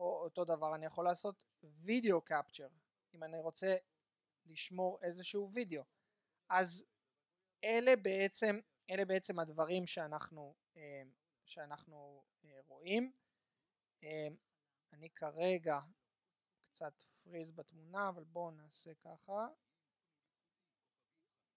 או 0.00 0.24
אותו 0.24 0.44
דבר 0.44 0.74
אני 0.74 0.86
יכול 0.86 1.04
לעשות 1.04 1.42
וידאו 1.62 2.20
capture 2.28 2.72
אם 3.14 3.24
אני 3.24 3.38
רוצה 3.38 3.76
לשמור 4.46 4.98
איזשהו 5.02 5.50
וידאו 5.52 5.82
אז 6.50 6.84
אלה 7.64 7.96
בעצם, 7.96 8.60
אלה 8.90 9.04
בעצם 9.04 9.38
הדברים 9.38 9.86
שאנחנו, 9.86 10.54
אה, 10.76 11.02
שאנחנו 11.44 12.24
אה, 12.44 12.60
רואים. 12.66 13.12
אה, 14.02 14.28
אני 14.92 15.10
כרגע 15.10 15.80
קצת 16.64 17.02
פריז 17.22 17.50
בתמונה 17.52 18.08
אבל 18.08 18.24
בואו 18.24 18.50
נעשה 18.50 18.94
ככה 18.94 19.46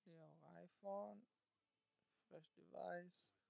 your 0.06 0.34
iPhone, 0.66 1.20
fresh 2.30 2.50
device. 2.58 3.43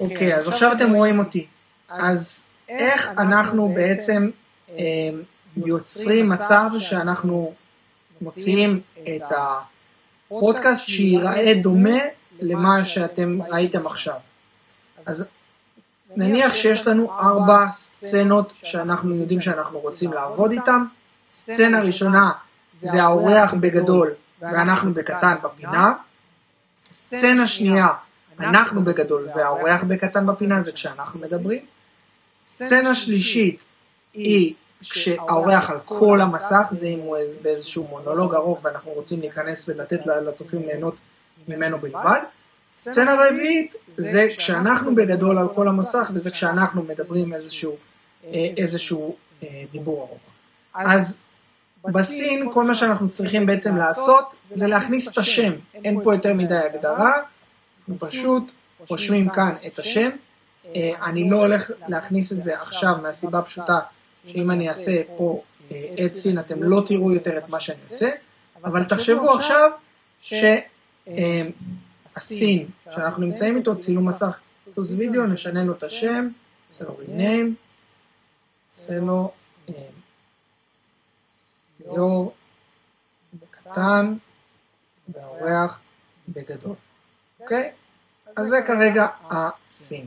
אוקיי, 0.00 0.36
אז 0.36 0.48
עכשיו 0.48 0.72
אתם 0.72 0.92
רואים 0.92 1.18
אותי. 1.18 1.46
אז 1.88 2.48
איך 2.68 3.08
אנחנו 3.18 3.72
בעצם 3.74 4.30
אה, 4.70 4.84
יוצרים 5.56 6.28
מצב 6.28 6.70
שאנחנו 6.78 7.54
מוציאים 8.20 8.80
את 9.16 9.32
הפודקאסט 10.30 10.86
שייראה 10.86 11.54
דומה 11.62 11.98
למה 12.40 12.84
שאתם 12.84 13.38
ראיתם 13.42 13.86
עכשיו. 13.86 14.16
אז 15.06 15.26
נניח 16.16 16.54
שיש 16.54 16.86
לנו 16.86 17.12
ארבע 17.18 17.66
סצנות 17.72 18.52
שאנחנו 18.62 19.14
יודעים 19.14 19.40
שאנחנו 19.40 19.78
רוצים 19.78 20.12
לעבוד 20.12 20.50
איתן. 20.50 20.82
סצנה 21.34 21.80
ראשונה 21.80 22.32
זה 22.82 23.02
האורח 23.02 23.54
בגדול 23.54 24.10
ואנחנו 24.40 24.94
בקטן 24.94 25.34
בפינה. 25.42 25.92
סצנה 26.90 27.46
שנייה, 27.46 27.88
אנחנו 28.44 28.84
בגדול 28.84 29.28
והאורח 29.36 29.82
בקטן 29.84 30.26
בפינה 30.26 30.62
זה 30.62 30.72
כשאנחנו 30.72 31.20
מדברים. 31.20 31.64
סצנה 32.46 32.94
שלישית 32.94 33.64
היא 34.14 34.54
כשהאורח 34.80 35.70
על 35.70 35.78
כל 35.84 36.20
המסך, 36.20 36.68
זה 36.70 36.86
אם 36.86 36.98
הוא 36.98 37.16
באיזשהו 37.42 37.86
מונולוג 37.90 38.34
ארוך 38.34 38.64
ואנחנו 38.64 38.90
רוצים 38.90 39.20
להיכנס 39.20 39.68
ולתת 39.68 40.06
לצופים 40.06 40.62
ליהנות 40.62 40.94
ממנו 41.48 41.78
בלבד. 41.78 42.20
סצנה 42.78 43.14
רביעית 43.14 43.74
זה 43.96 44.26
כשאנחנו 44.36 44.94
בגדול 44.94 45.38
על 45.38 45.48
כל 45.54 45.68
המסך 45.68 46.10
וזה 46.14 46.30
כשאנחנו 46.30 46.82
מדברים 46.82 47.34
איזשהו, 47.34 47.76
איזשהו 48.32 49.16
דיבור 49.72 50.08
ארוך. 50.08 50.20
אז 50.74 51.22
בסין 51.84 52.52
כל 52.52 52.64
מה 52.64 52.74
שאנחנו 52.74 53.08
צריכים 53.08 53.46
בעצם 53.46 53.76
לעשות 53.76 54.24
זה 54.50 54.66
להכניס 54.66 55.12
את 55.12 55.18
השם, 55.18 55.52
אין 55.74 56.04
פה 56.04 56.14
יותר 56.14 56.34
מדי 56.34 56.56
הגדרה, 56.56 57.12
אנחנו 57.88 58.08
פשוט 58.08 58.52
רושמים 58.88 59.28
כאן 59.28 59.54
את 59.66 59.78
השם. 59.78 60.10
אני 61.02 61.30
לא 61.30 61.36
הולך 61.36 61.70
להכניס 61.88 62.32
את 62.32 62.42
זה 62.42 62.60
עכשיו 62.60 62.96
מהסיבה 63.02 63.38
הפשוטה 63.38 63.78
שאם 64.26 64.50
אני 64.50 64.68
אעשה 64.68 65.02
פה 65.16 65.42
את 66.04 66.14
סין 66.14 66.38
אתם 66.38 66.62
לא 66.62 66.82
תראו 66.86 67.12
יותר 67.12 67.38
את 67.38 67.48
מה 67.48 67.60
שאני 67.60 67.82
עושה, 67.84 68.10
אבל 68.64 68.84
תחשבו 68.84 69.34
עכשיו 69.34 69.70
שהסין 72.10 72.68
שאנחנו 72.90 73.22
נמצאים 73.22 73.56
איתו 73.56 73.78
צילום 73.78 74.08
מסך 74.08 74.38
פלוס 74.74 74.92
וידאו, 74.92 75.26
נשנה 75.26 75.64
לו 75.64 75.72
את 75.72 75.82
השם, 75.82 76.28
נעשה 76.70 76.84
לו 76.84 76.96
rename, 77.06 77.50
נעשה 78.70 78.98
לו 78.98 79.32
ליאור 81.80 82.34
בקטן 83.34 84.14
והאורח 85.08 85.80
בגדול, 86.28 86.74
אוקיי? 87.42 87.70
אז 88.36 88.48
זה 88.48 88.62
כרגע 88.66 89.06
הסין. 89.30 90.06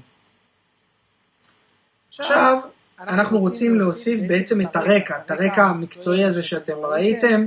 עכשיו 2.20 2.58
אנחנו 3.00 3.40
רוצים 3.40 3.80
להוסיף 3.80 4.22
בעצם 4.28 4.62
את 4.62 4.76
הרקע, 4.76 5.18
את 5.26 5.32
הרקע 5.32 5.64
המקצועי 5.64 6.24
הזה 6.24 6.44
שאתם 6.44 6.78
ראיתם, 6.78 7.46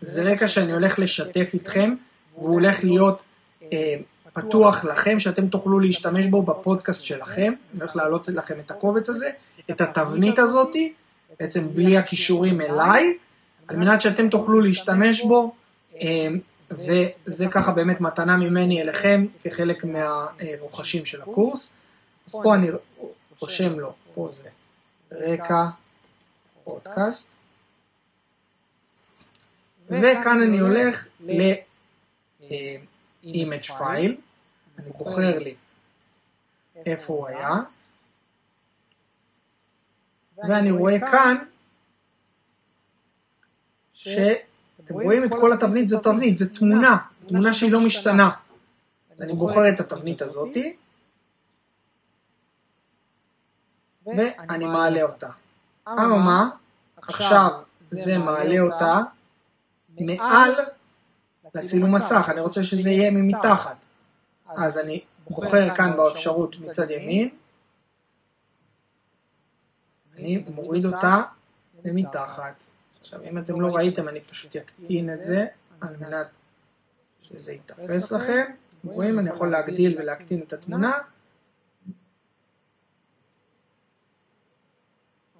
זה 0.00 0.22
רקע 0.22 0.48
שאני 0.48 0.72
הולך 0.72 0.98
לשתף 0.98 1.50
איתכם, 1.54 1.94
והוא 2.34 2.52
הולך 2.52 2.84
להיות 2.84 3.22
פתוח 4.32 4.84
לכם, 4.84 5.20
שאתם 5.20 5.48
תוכלו 5.48 5.80
להשתמש 5.80 6.26
בו 6.26 6.42
בפודקאסט 6.42 7.02
שלכם, 7.02 7.52
אני 7.72 7.80
הולך 7.80 7.96
להעלות 7.96 8.28
לכם 8.28 8.54
את 8.66 8.70
הקובץ 8.70 9.08
הזה, 9.08 9.30
את 9.70 9.80
התבנית 9.80 10.38
הזאתי, 10.38 10.92
בעצם 11.40 11.74
בלי 11.74 11.96
הכישורים 11.96 12.60
אליי, 12.60 13.16
על 13.68 13.76
מנת 13.76 14.00
שאתם 14.00 14.28
תוכלו 14.28 14.60
להשתמש 14.60 15.22
בו, 15.22 15.54
וזה 16.70 17.46
ככה 17.50 17.72
באמת 17.72 18.00
מתנה 18.00 18.36
ממני 18.36 18.82
אליכם 18.82 19.26
כחלק 19.44 19.84
מהרוכשים 19.84 21.04
של 21.04 21.22
הקורס. 21.22 21.76
אז 22.26 22.32
פה 22.42 22.54
אני 22.54 22.68
רושם 23.38 23.78
לו, 23.78 23.94
פה 24.14 24.28
זה 24.32 24.48
רקע 25.12 25.66
פודקאסט, 26.64 27.36
וכאן 29.86 30.42
אני 30.42 30.58
הולך 30.58 31.08
ל-image 31.20 32.50
file, 33.68 34.14
אני 34.78 34.90
בוחר 34.98 35.38
לי 35.38 35.54
איפה 36.86 37.12
הוא 37.12 37.28
היה, 37.28 37.54
ואני 40.36 40.70
רואה 40.70 41.00
כאן 41.00 41.36
שאתם 44.86 44.94
רואים 44.94 45.24
את 45.24 45.30
כל 45.30 45.52
התבנית, 45.52 45.88
זו 45.88 46.00
תבנית, 46.00 46.36
זו 46.36 46.46
תמונה, 46.54 46.96
תמונה 47.28 47.52
שהיא 47.52 47.72
לא 47.72 47.80
משתנה. 47.80 48.30
אני 49.20 49.32
בוחר 49.32 49.68
את 49.68 49.80
התבנית 49.80 50.22
הזאתי, 50.22 50.76
ואני 54.06 54.66
מעלה 54.66 55.02
אותה. 55.02 55.28
אממה, 55.88 56.48
עכשיו 56.96 57.50
זה 57.80 58.18
מעלה 58.18 58.60
אותה 58.60 59.00
מעל 60.00 60.52
לצילום 61.54 61.94
מסך, 61.94 62.28
אני 62.28 62.40
רוצה 62.40 62.64
שזה 62.64 62.90
יהיה 62.90 63.10
ממתחת. 63.10 63.76
אז 64.46 64.78
אני 64.78 65.00
בוחר 65.30 65.74
כאן 65.74 65.96
באפשרות 65.96 66.58
מצד 66.58 66.90
ימין, 66.90 67.28
אני 70.16 70.44
מוריד 70.54 70.86
אותה 70.86 71.22
למתחת. 71.84 72.64
עכשיו 73.06 73.22
אם 73.22 73.38
אתם 73.38 73.60
לא 73.60 73.76
ראיתם 73.76 74.08
אני 74.08 74.20
פשוט 74.20 74.56
אקטין 74.56 75.12
את 75.12 75.22
זה 75.22 75.46
על 75.80 75.96
מנת 75.96 76.26
שזה 77.20 77.52
ייתפס 77.52 78.12
לכם. 78.12 78.44
אתם 78.80 78.88
רואים 78.88 79.18
אני 79.18 79.30
יכול 79.30 79.50
להגדיל 79.50 79.98
ולהקטין 79.98 80.42
את 80.42 80.52
התמונה. 80.52 80.98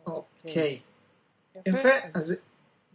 אוקיי. 0.06 0.80
יפה, 1.66 1.88
אז 2.14 2.36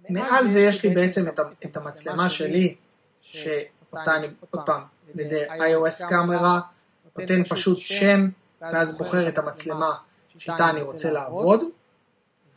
מעל 0.10 0.48
זה 0.48 0.60
יש 0.60 0.84
לי 0.84 0.90
בעצם 0.90 1.26
את 1.66 1.78
המצלמה 1.78 2.30
שלי, 2.30 2.76
שאותה 3.22 4.16
אני 4.16 4.28
עוד 4.50 4.66
פעם, 4.66 4.82
על 5.14 5.20
ידי 5.20 5.46
iOS 5.48 6.10
קאמרה, 6.10 6.60
נותן 7.18 7.44
פשוט 7.44 7.78
שם, 7.78 8.30
ואז 8.62 8.98
בוחר 8.98 9.28
את 9.28 9.38
המצלמה 9.38 9.92
שאיתה 10.38 10.70
אני 10.70 10.82
רוצה 10.82 11.12
לעבוד, 11.12 11.62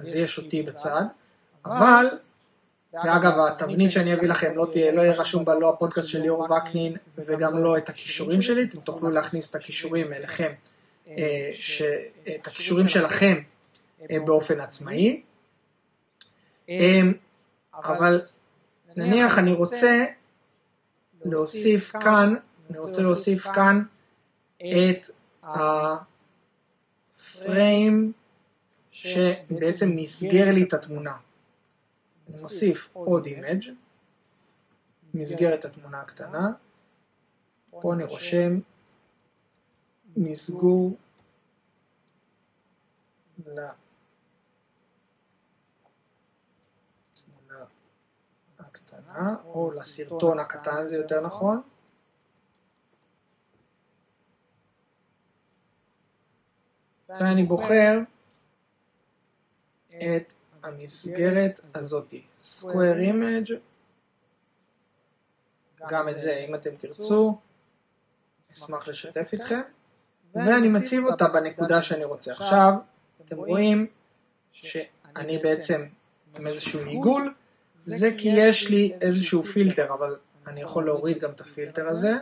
אז 0.00 0.16
יש 0.16 0.38
אותי 0.38 0.62
בצד, 0.62 1.02
אבל, 1.66 2.06
ואגב 2.92 3.32
התבנית 3.48 3.92
שאני 3.92 4.14
אביא 4.14 4.28
לכם 4.28 4.56
לא 4.56 4.66
תהיה, 4.72 4.92
לא 4.92 5.02
יהיה 5.02 5.14
רשום 5.14 5.44
בה 5.44 5.54
לא 5.54 5.68
הפודקאסט 5.68 6.08
של 6.08 6.22
ליאור 6.22 6.48
וקנין 6.52 6.96
וגם 7.18 7.58
לא 7.58 7.78
את 7.78 7.88
הכישורים 7.88 8.42
שלי, 8.42 8.62
אתם 8.62 8.80
תוכלו 8.80 9.10
להכניס 9.10 9.50
את 9.50 9.54
הכישורים 9.54 10.12
אליכם, 10.12 10.52
את 11.06 12.46
הכישורים 12.46 12.88
שלכם 12.88 13.38
באופן 14.10 14.60
עצמאי, 14.60 15.22
אבל 17.74 18.22
נניח 18.96 19.38
אני 19.38 19.52
רוצה 19.52 20.04
להוסיף 21.24 21.92
כאן, 21.92 22.34
אני 22.70 22.78
רוצה 22.78 23.02
להוסיף 23.02 23.42
כאן 23.42 23.82
את 24.58 25.10
הפריים 27.42 28.12
שבעצם 28.90 29.90
מסגר 29.96 30.50
לי 30.50 30.62
את 30.62 30.72
התמונה. 30.72 31.12
אני 32.34 32.42
מוסיף 32.42 32.88
עוד 32.92 33.26
image, 33.26 33.62
מסגר 35.14 35.54
את 35.54 35.64
התמונה 35.64 36.00
הקטנה, 36.00 36.50
פה 37.70 37.94
אני 37.94 38.04
רושם 38.04 38.60
מסגור 40.16 40.96
לתמונה 43.38 43.74
הקטנה, 48.58 49.36
או 49.44 49.70
לסרטון 49.70 50.38
הקטן 50.38 50.86
זה 50.86 50.96
יותר 50.96 51.20
נכון. 51.20 51.62
ואני 57.08 57.42
בוחר 57.42 57.98
את 59.88 60.32
המסגרת 60.64 61.60
הזאתי, 61.74 62.22
square 62.42 63.12
image, 63.12 63.52
גם 65.88 66.08
את 66.08 66.18
זה 66.18 66.44
אם 66.48 66.54
אתם 66.54 66.76
תרצו, 66.76 67.38
אשמח 68.52 68.88
לשתף 68.88 69.30
איתכם, 69.32 69.60
ואני 70.34 70.68
מציב 70.68 71.04
אותה 71.04 71.28
בנקודה 71.28 71.82
שאני 71.82 72.04
רוצה. 72.04 72.32
עכשיו, 72.32 72.72
אתם 73.24 73.36
רואים 73.36 73.86
שאני 74.52 75.38
בעצם 75.38 75.86
עם 76.38 76.46
איזשהו 76.46 76.80
עיגול, 76.80 77.34
זה 77.76 78.10
כי 78.18 78.28
יש 78.28 78.70
לי 78.70 78.92
איזשהו 79.00 79.42
פילטר, 79.42 79.94
אבל 79.94 80.16
אני 80.46 80.62
יכול 80.62 80.84
להוריד 80.84 81.18
גם 81.18 81.30
את 81.30 81.40
הפילטר 81.40 81.88
הזה. 81.88 82.12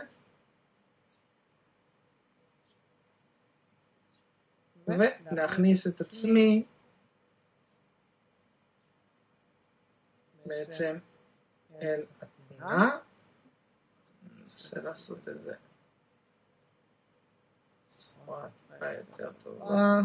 ולהכניס 4.87 5.87
את 5.87 6.01
עצמי 6.01 6.63
בעצם 10.45 10.95
אל 11.81 12.05
התמונה. 12.21 12.99
ננסה 14.39 14.81
לעשות 14.81 15.27
את 15.27 15.41
זה 15.41 15.55
בצורה 17.93 18.47
טיפה 18.57 18.91
יותר 18.91 19.31
טובה. 19.43 20.01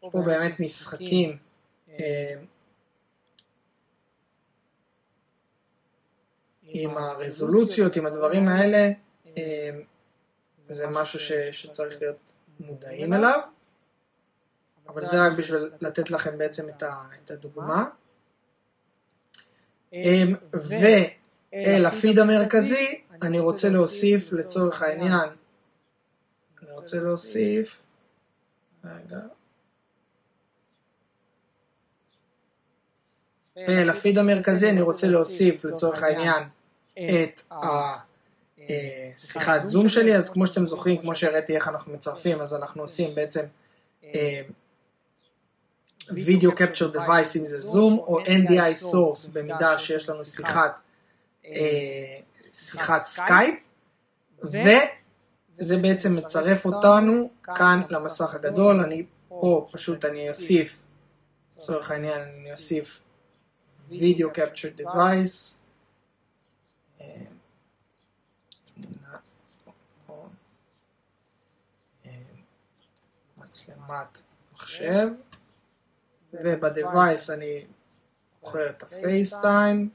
פה 0.00 0.22
באמת 0.26 0.60
משחקים 0.60 1.38
אה, 1.88 2.34
עם 6.62 6.96
הרזולוציות, 6.96 7.96
עם 7.96 8.06
הדברים 8.06 8.48
האלה, 8.48 8.90
אה, 9.36 9.70
זה 10.68 10.86
משהו 10.86 11.18
ש, 11.18 11.32
שצריך 11.32 12.00
להיות 12.00 12.32
מודעים 12.60 13.12
אליו, 13.12 13.40
אבל 14.88 15.06
זה 15.06 15.16
רק 15.26 15.32
בשביל 15.38 15.70
לתת 15.80 16.10
לכם 16.10 16.38
בעצם 16.38 16.62
את 17.24 17.30
הדוגמה. 17.30 17.84
אה, 19.94 20.22
ואל 20.52 21.86
הפיד 21.86 22.18
המרכזי 22.18 23.00
אני 23.22 23.40
רוצה 23.40 23.68
להוסיף 23.68 24.32
לצורך 24.32 24.82
העניין, 24.82 25.28
אני 26.62 26.72
רוצה 26.72 27.00
להוסיף, 27.00 27.82
רגע, 28.84 29.18
ולפיד 33.68 34.18
המרכזי 34.18 34.70
אני 34.70 34.80
רוצה 34.80 35.08
להוסיף 35.08 35.64
לצורך 35.64 36.02
העניין 36.02 36.42
את 36.92 37.40
השיחת 37.50 39.66
זום 39.66 39.88
שלי, 39.88 40.16
אז 40.16 40.30
כמו 40.30 40.46
שאתם 40.46 40.66
זוכרים, 40.66 41.00
כמו 41.00 41.14
שהראיתי 41.14 41.56
איך 41.56 41.68
אנחנו 41.68 41.92
מצרפים, 41.92 42.40
אז 42.40 42.54
אנחנו 42.54 42.82
עושים 42.82 43.14
בעצם 43.14 43.44
video 46.10 46.54
capture 46.54 46.86
device 46.86 47.36
אם 47.36 47.46
זה 47.46 47.60
זום, 47.60 47.98
או 47.98 48.20
NDI 48.20 48.92
source 48.92 49.30
במידה 49.32 49.78
שיש 49.78 50.08
לנו 50.08 50.24
שיחת, 50.24 50.80
שיחת 52.52 53.06
סקייפ, 53.06 53.54
וזה 54.42 55.76
בעצם 55.82 56.16
מצרף 56.16 56.64
אותנו 56.64 57.30
כאן 57.42 57.82
למסך 57.90 58.34
הגדול, 58.34 58.80
אני 58.80 59.04
פה 59.28 59.68
פשוט 59.72 60.04
אני 60.04 60.30
אוסיף, 60.30 60.82
לצורך 61.56 61.90
העניין 61.90 62.20
אני 62.20 62.52
אוסיף 62.52 63.02
video 63.90 64.26
capture 64.34 64.80
device, 64.80 65.54
מצלמת 73.38 74.20
מחשב, 74.54 75.08
וב 76.42 76.64
device 76.64 77.30
אני 77.30 77.66
בוחר 78.40 78.70
את 78.70 78.82
ה 78.82 78.93
FaceTime, 78.93 79.90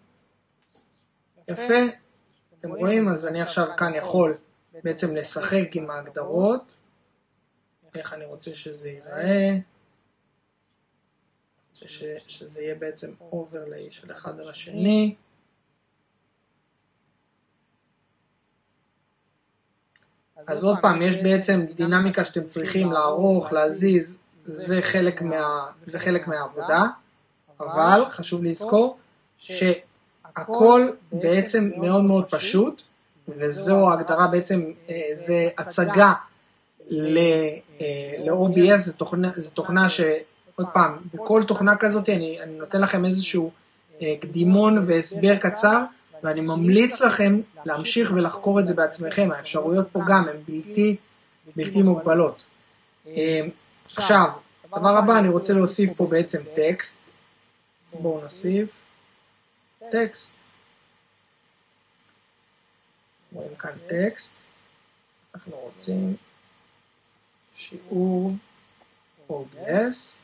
יפה, 1.48 1.86
אתם 2.60 2.72
רואים? 2.72 3.08
אז 3.08 3.28
אני 3.28 3.42
עכשיו 3.42 3.68
כאן 3.78 3.96
יכול 3.96 4.38
בעצם 4.84 5.16
לשחק 5.16 5.76
עם 5.76 5.92
ההגדרות, 5.92 6.76
איך 7.96 8.14
אני 8.14 8.26
רוצה 8.26 8.54
שזה 8.54 8.90
ייראה. 8.90 9.58
ש, 11.74 12.04
שזה 12.28 12.62
יהיה 12.62 12.76
בעצם 12.76 13.12
overlay 13.22 13.92
של 13.92 14.12
אחד 14.12 14.40
על 14.40 14.50
השני. 14.50 15.16
אז 20.48 20.64
עוד 20.64 20.78
פעם, 20.82 21.02
יש 21.02 21.16
בעצם 21.24 21.66
דינמיקה 21.76 22.26
שאתם 22.26 22.48
צריכים 22.48 22.92
לערוך, 22.92 23.52
להזיז, 23.54 24.22
זה 24.52 24.82
חלק, 24.82 25.22
מה, 25.22 25.66
זה 25.76 26.00
חלק 26.00 26.28
מהעבודה, 26.28 26.84
אבל 27.60 28.04
חשוב 28.10 28.44
לזכור 28.44 28.98
שהכל 29.38 30.88
בעצם 31.12 31.70
מאוד 31.78 32.04
מאוד 32.04 32.26
פשוט, 32.30 32.82
וזו 33.28 33.90
ההגדרה 33.90 34.28
בעצם, 34.28 34.72
אה, 34.90 35.02
זה 35.14 35.50
הצגה 35.58 36.14
ל-OBS, 36.90 38.78
זו 38.78 38.94
תוכנה, 38.94 39.32
תוכנה 39.54 39.90
ש... 39.90 40.02
עוד 40.56 40.68
פעם, 40.74 40.98
בכל 41.14 41.44
תוכנה 41.48 41.76
כזאת 41.76 42.10
אני, 42.10 42.42
אני 42.44 42.58
נותן 42.58 42.82
לכם 42.82 43.06
איזשהו 43.06 43.52
אה, 44.02 44.14
קדימון 44.20 44.78
והסבר 44.86 45.36
קצר, 45.38 45.84
ואני 46.24 46.42
ממליץ 46.42 47.02
לכם 47.02 47.42
להמשיך 47.66 48.12
ולחקור 48.16 48.60
את 48.60 48.68
זה 48.68 48.74
בעצמכם, 48.74 49.30
האפשרויות 49.36 49.88
פה 49.92 50.02
גם 50.08 50.28
הן 50.28 50.36
בלתי, 50.48 50.96
בלתי 51.56 51.82
מוגבלות. 51.82 52.46
עכשיו, 53.96 54.30
דבר 54.68 54.98
הבא, 54.98 55.20
אני 55.20 55.28
רוצה 55.28 55.54
להוסיף 55.54 55.94
פה 55.94 56.08
בעצם 56.08 56.40
טקסט, 56.56 57.06
בואו 57.94 58.22
נוסיף 58.22 58.70
טקסט. 59.92 60.36
רואים 63.34 63.56
כאן 63.56 63.72
טקסט, 63.88 64.36
אנחנו 65.36 65.58
רוצים 65.58 66.16
שיעור 67.56 68.32
OBS. 69.30 70.20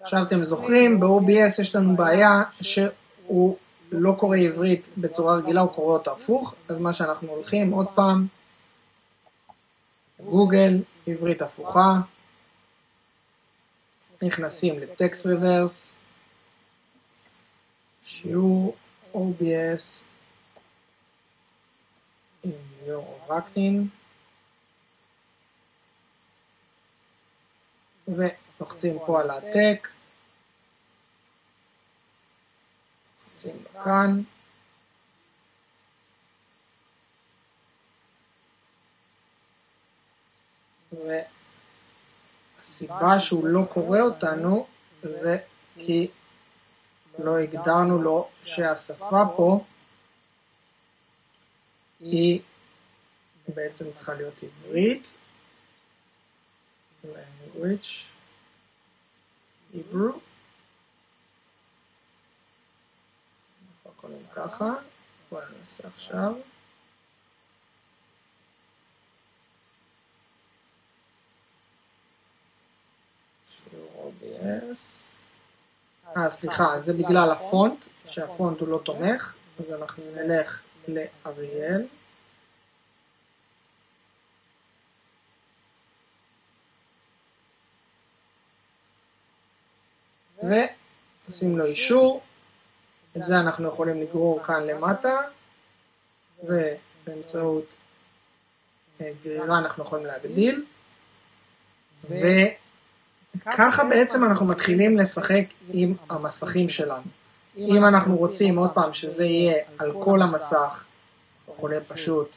עכשיו 0.00 0.22
אתם 0.22 0.44
זוכרים, 0.44 1.00
ב-OBS 1.00 1.62
יש 1.62 1.76
לנו 1.76 1.96
בעיה 1.96 2.42
שהוא 2.60 3.56
לא 3.92 4.14
קורא 4.18 4.36
עברית 4.36 4.88
בצורה 4.96 5.36
רגילה, 5.36 5.60
הוא 5.60 5.72
קורא 5.72 5.92
אותה 5.92 6.10
הפוך, 6.12 6.54
אז 6.68 6.78
מה 6.78 6.92
שאנחנו 6.92 7.28
הולכים, 7.28 7.70
עוד 7.70 7.86
פעם, 7.94 8.26
גוגל, 10.24 10.78
עברית 11.06 11.42
הפוכה, 11.42 11.92
נכנסים 14.22 14.78
לטקסט 14.78 15.26
רוורס, 15.26 15.98
שיעור 18.04 18.76
OBS 19.14 20.04
עם 22.44 22.52
ליאור 22.82 23.28
וקנין, 23.38 23.88
לוחצים 28.60 28.98
פה 29.06 29.20
על 29.20 29.30
העתק, 29.30 29.88
לוחצים 33.28 33.64
כאן, 33.84 34.22
והסיבה 40.92 41.20
שהוא 43.20 43.46
לא 43.46 43.62
קורא 43.72 44.00
אותנו 44.00 44.66
זה 45.02 45.38
כי 45.78 46.08
לא 47.18 47.38
הגדרנו 47.38 48.02
לו 48.02 48.28
שהשפה 48.44 49.22
פה 49.36 49.64
היא 52.00 52.40
בעצם 53.48 53.92
צריכה 53.92 54.14
להיות 54.14 54.42
עברית, 54.42 55.14
language 57.04 58.10
Hebrew. 59.74 60.18
קוראים 63.96 64.26
ככה, 64.34 64.74
בואו 65.30 65.42
נעשה 65.58 65.88
עכשיו. 65.88 66.34
OBS. 73.74 74.78
אה, 76.16 76.30
סליחה, 76.30 76.80
זה 76.80 76.92
בגלל 76.92 77.30
הפונט, 77.30 77.86
שהפונט 78.06 78.60
הוא 78.60 78.68
לא 78.68 78.80
תומך, 78.84 79.34
אז 79.60 79.72
אנחנו 79.72 80.02
נלך 80.14 80.62
לאריאל. 80.88 81.86
ועושים 90.42 91.58
לו 91.58 91.64
אישור, 91.64 92.22
את 93.16 93.26
זה 93.26 93.40
אנחנו 93.40 93.68
יכולים 93.68 94.00
לגרור 94.00 94.42
כאן 94.42 94.66
למטה, 94.66 95.16
ובאמצעות 96.44 97.64
אה, 99.00 99.12
גרירה 99.22 99.58
אנחנו 99.58 99.84
יכולים 99.84 100.06
להגדיל, 100.06 100.64
וככה 103.34 103.84
בעצם 103.84 104.24
אנחנו 104.24 104.46
מתחילים 104.46 104.98
לשחק 104.98 105.44
עם 105.72 105.94
המסכים 106.10 106.68
שלנו. 106.68 107.04
אם 107.56 107.84
אנחנו 107.84 108.16
רוצים 108.16 108.58
עוד 108.58 108.70
פעם 108.74 108.92
שזה 108.92 109.24
יהיה 109.24 109.64
על 109.78 109.92
כל 110.04 110.22
המסך, 110.22 110.84
אנחנו 111.38 111.54
יכולים 111.54 111.80
פשוט 111.88 112.30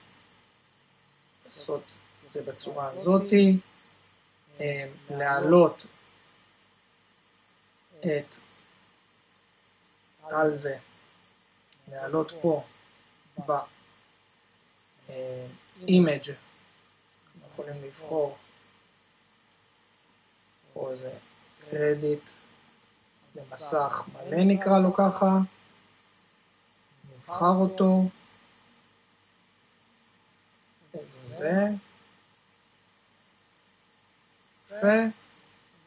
לעשות 1.45 1.83
את 2.25 2.31
זה 2.31 2.41
בצורה 2.41 2.89
הזאתי, 2.91 3.57
אה, 4.59 4.85
להעלות 5.09 5.85
את 7.99 8.35
על 10.23 10.53
זה, 10.53 10.77
להעלות 11.91 12.31
פה 12.41 12.63
ב-image, 13.47 15.11
יכולים 17.47 17.83
לבחור 17.83 18.37
פה 20.73 20.89
זה 20.91 21.09
קרדיט 21.69 22.29
למסך 23.35 24.03
מלא 24.13 24.43
נקרא 24.43 24.79
לו 24.79 24.93
ככה, 24.93 25.37
נבחר 27.15 27.55
אותו, 27.55 28.03
איזה 30.93 31.17
זה, 31.25 31.67
יפה, 34.71 35.03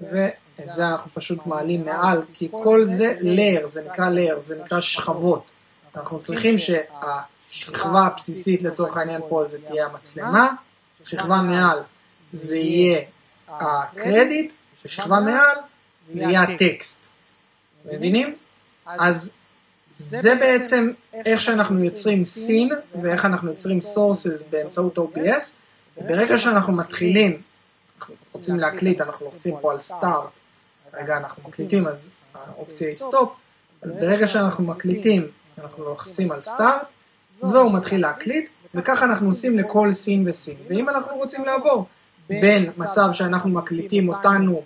ואת 0.00 0.72
זה 0.72 0.88
אנחנו 0.88 1.10
פשוט 1.10 1.46
מעלים 1.46 1.84
מעל, 1.84 2.22
כי 2.34 2.48
כל 2.50 2.84
זה 2.84 3.14
layer, 3.20 3.66
זה 3.66 3.90
נקרא 3.90 4.08
layer, 4.10 4.38
זה 4.38 4.62
נקרא 4.62 4.80
שכבות. 4.80 5.50
אנחנו 5.96 6.20
צריכים 6.20 6.56
שהשכבה 6.58 8.06
הבסיסית 8.06 8.62
לצורך 8.62 8.96
העניין 8.96 9.20
פה 9.28 9.44
זה 9.44 9.66
תהיה 9.66 9.86
המצלמה, 9.86 10.52
שכבה 11.04 11.42
מעל 11.42 11.82
זה 12.32 12.56
יהיה 12.56 13.00
הקרדיט, 13.48 14.52
ושכבה 14.86 15.20
מעל 15.20 15.56
זה 16.12 16.22
יהיה 16.22 16.42
הטקסט. 16.42 17.06
מבינים? 17.84 18.34
אז 18.86 19.32
זה 19.96 20.34
בעצם 20.34 20.90
איך 21.12 21.40
שאנחנו 21.40 21.84
יוצרים 21.84 22.24
סין 22.24 22.70
ואיך 23.02 23.24
אנחנו 23.24 23.50
יוצרים 23.50 23.78
sources 23.78 24.44
באמצעות 24.50 24.98
OBS. 24.98 25.44
ברגע 25.96 26.38
שאנחנו 26.38 26.72
מתחילים, 26.72 27.42
אנחנו 27.98 28.14
רוצים 28.32 28.56
להקליט, 28.56 29.00
אנחנו 29.00 29.26
לוחצים 29.26 29.54
פה 29.60 29.72
על 29.72 29.78
start, 29.88 30.28
כרגע 30.92 31.16
אנחנו 31.16 31.48
מקליטים 31.48 31.86
אז 31.86 32.10
האופציה 32.34 32.88
היא 32.88 32.96
stop, 32.96 33.26
אבל 33.82 33.90
ברגע 33.92 34.26
שאנחנו 34.26 34.64
מקליטים 34.64 35.26
אנחנו 35.58 35.84
לוחצים 35.84 36.32
על 36.32 36.40
start 36.40 36.84
והוא 37.42 37.72
מתחיל 37.72 38.00
להקליט 38.00 38.48
וככה 38.74 39.04
אנחנו 39.04 39.28
עושים 39.28 39.58
לכל 39.58 39.92
סין 39.92 40.28
וסין. 40.28 40.56
ואם 40.68 40.88
אנחנו 40.88 41.16
רוצים 41.16 41.44
לעבור 41.44 41.86
בין 42.28 42.72
מצב 42.76 43.08
שאנחנו 43.12 43.50
מקליטים 43.50 44.08
אותנו 44.08 44.62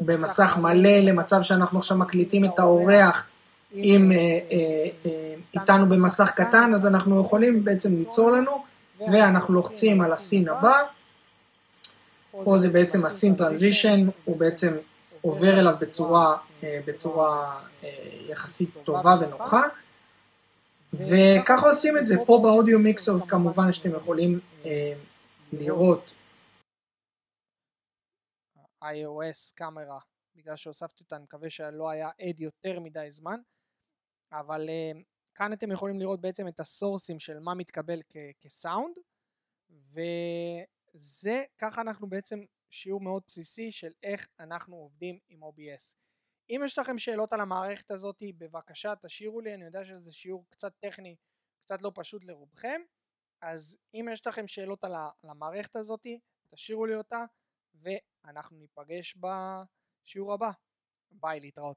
במסך 0.00 0.56
מלא 0.60 0.98
למצב 0.98 1.42
שאנחנו 1.42 1.78
עכשיו 1.78 1.96
מקליטים 1.96 2.44
את 2.44 2.58
האורח 2.58 3.26
עם, 3.72 4.12
אה, 4.12 4.16
אה, 4.16 4.88
אה, 5.06 5.34
איתנו 5.54 5.86
במסך 5.88 6.30
קטן, 6.30 6.74
אז 6.74 6.86
אנחנו 6.86 7.20
יכולים 7.20 7.64
בעצם 7.64 7.96
ליצור 7.96 8.30
לנו, 8.30 8.64
ואנחנו 9.12 9.54
לוחצים 9.54 10.00
על 10.00 10.12
הסין 10.12 10.48
הבא, 10.48 10.82
פה 12.44 12.58
זה 12.58 12.68
בעצם 12.68 13.06
הסין 13.06 13.34
טרנזישן, 13.34 14.08
הוא 14.24 14.36
בעצם 14.36 14.72
עובר 15.20 15.60
אליו 15.60 15.74
בצורה, 15.80 16.36
בצורה 16.62 17.56
יחסית 18.28 18.70
טובה 18.84 19.16
ונוחה, 19.20 19.62
וככה 20.94 21.68
עושים 21.68 21.98
את 21.98 22.06
זה, 22.06 22.16
פה 22.26 22.40
באודיו 22.42 22.78
מיקסרס 22.78 23.24
כמובן 23.24 23.72
שאתם 23.72 23.90
יכולים 23.90 24.40
לראות 25.52 26.10
iOS 28.92 29.54
קאמרה, 29.54 29.98
בגלל 30.34 30.56
שהוספתי 30.56 31.04
אותה, 31.04 31.16
אני 31.16 31.24
מקווה 31.24 31.50
שלא 31.50 31.90
היה 31.90 32.10
עד 32.20 32.40
יותר 32.40 32.80
מדי 32.80 33.10
זמן, 33.10 33.40
אבל 34.32 34.68
uh, 34.68 35.02
כאן 35.34 35.52
אתם 35.52 35.72
יכולים 35.72 35.98
לראות 35.98 36.20
בעצם 36.20 36.48
את 36.48 36.60
הסורסים 36.60 37.20
של 37.20 37.38
מה 37.38 37.54
מתקבל 37.54 38.02
כ- 38.08 38.16
כסאונד, 38.40 38.94
וזה, 39.70 41.44
ככה 41.58 41.80
אנחנו 41.80 42.08
בעצם 42.08 42.40
שיעור 42.70 43.00
מאוד 43.00 43.22
בסיסי 43.28 43.72
של 43.72 43.92
איך 44.02 44.28
אנחנו 44.40 44.76
עובדים 44.76 45.18
עם 45.28 45.42
OBS. 45.42 45.94
אם 46.50 46.60
יש 46.64 46.78
לכם 46.78 46.98
שאלות 46.98 47.32
על 47.32 47.40
המערכת 47.40 47.90
הזאת, 47.90 48.22
בבקשה 48.38 48.94
תשאירו 49.02 49.40
לי, 49.40 49.54
אני 49.54 49.64
יודע 49.64 49.84
שזה 49.84 50.12
שיעור 50.12 50.46
קצת 50.48 50.72
טכני, 50.78 51.16
קצת 51.64 51.82
לא 51.82 51.92
פשוט 51.94 52.24
לרובכם, 52.24 52.80
אז 53.42 53.78
אם 53.94 54.08
יש 54.12 54.26
לכם 54.26 54.46
שאלות 54.46 54.84
על 54.84 54.92
המערכת 55.22 55.76
הזאת, 55.76 56.06
תשאירו 56.50 56.86
לי 56.86 56.94
אותה, 56.94 57.24
ואנחנו 58.26 58.56
ניפגש 58.58 59.16
בשיעור 59.16 60.32
הבא. 60.32 60.50
ביי, 61.10 61.40
להתראות. 61.40 61.76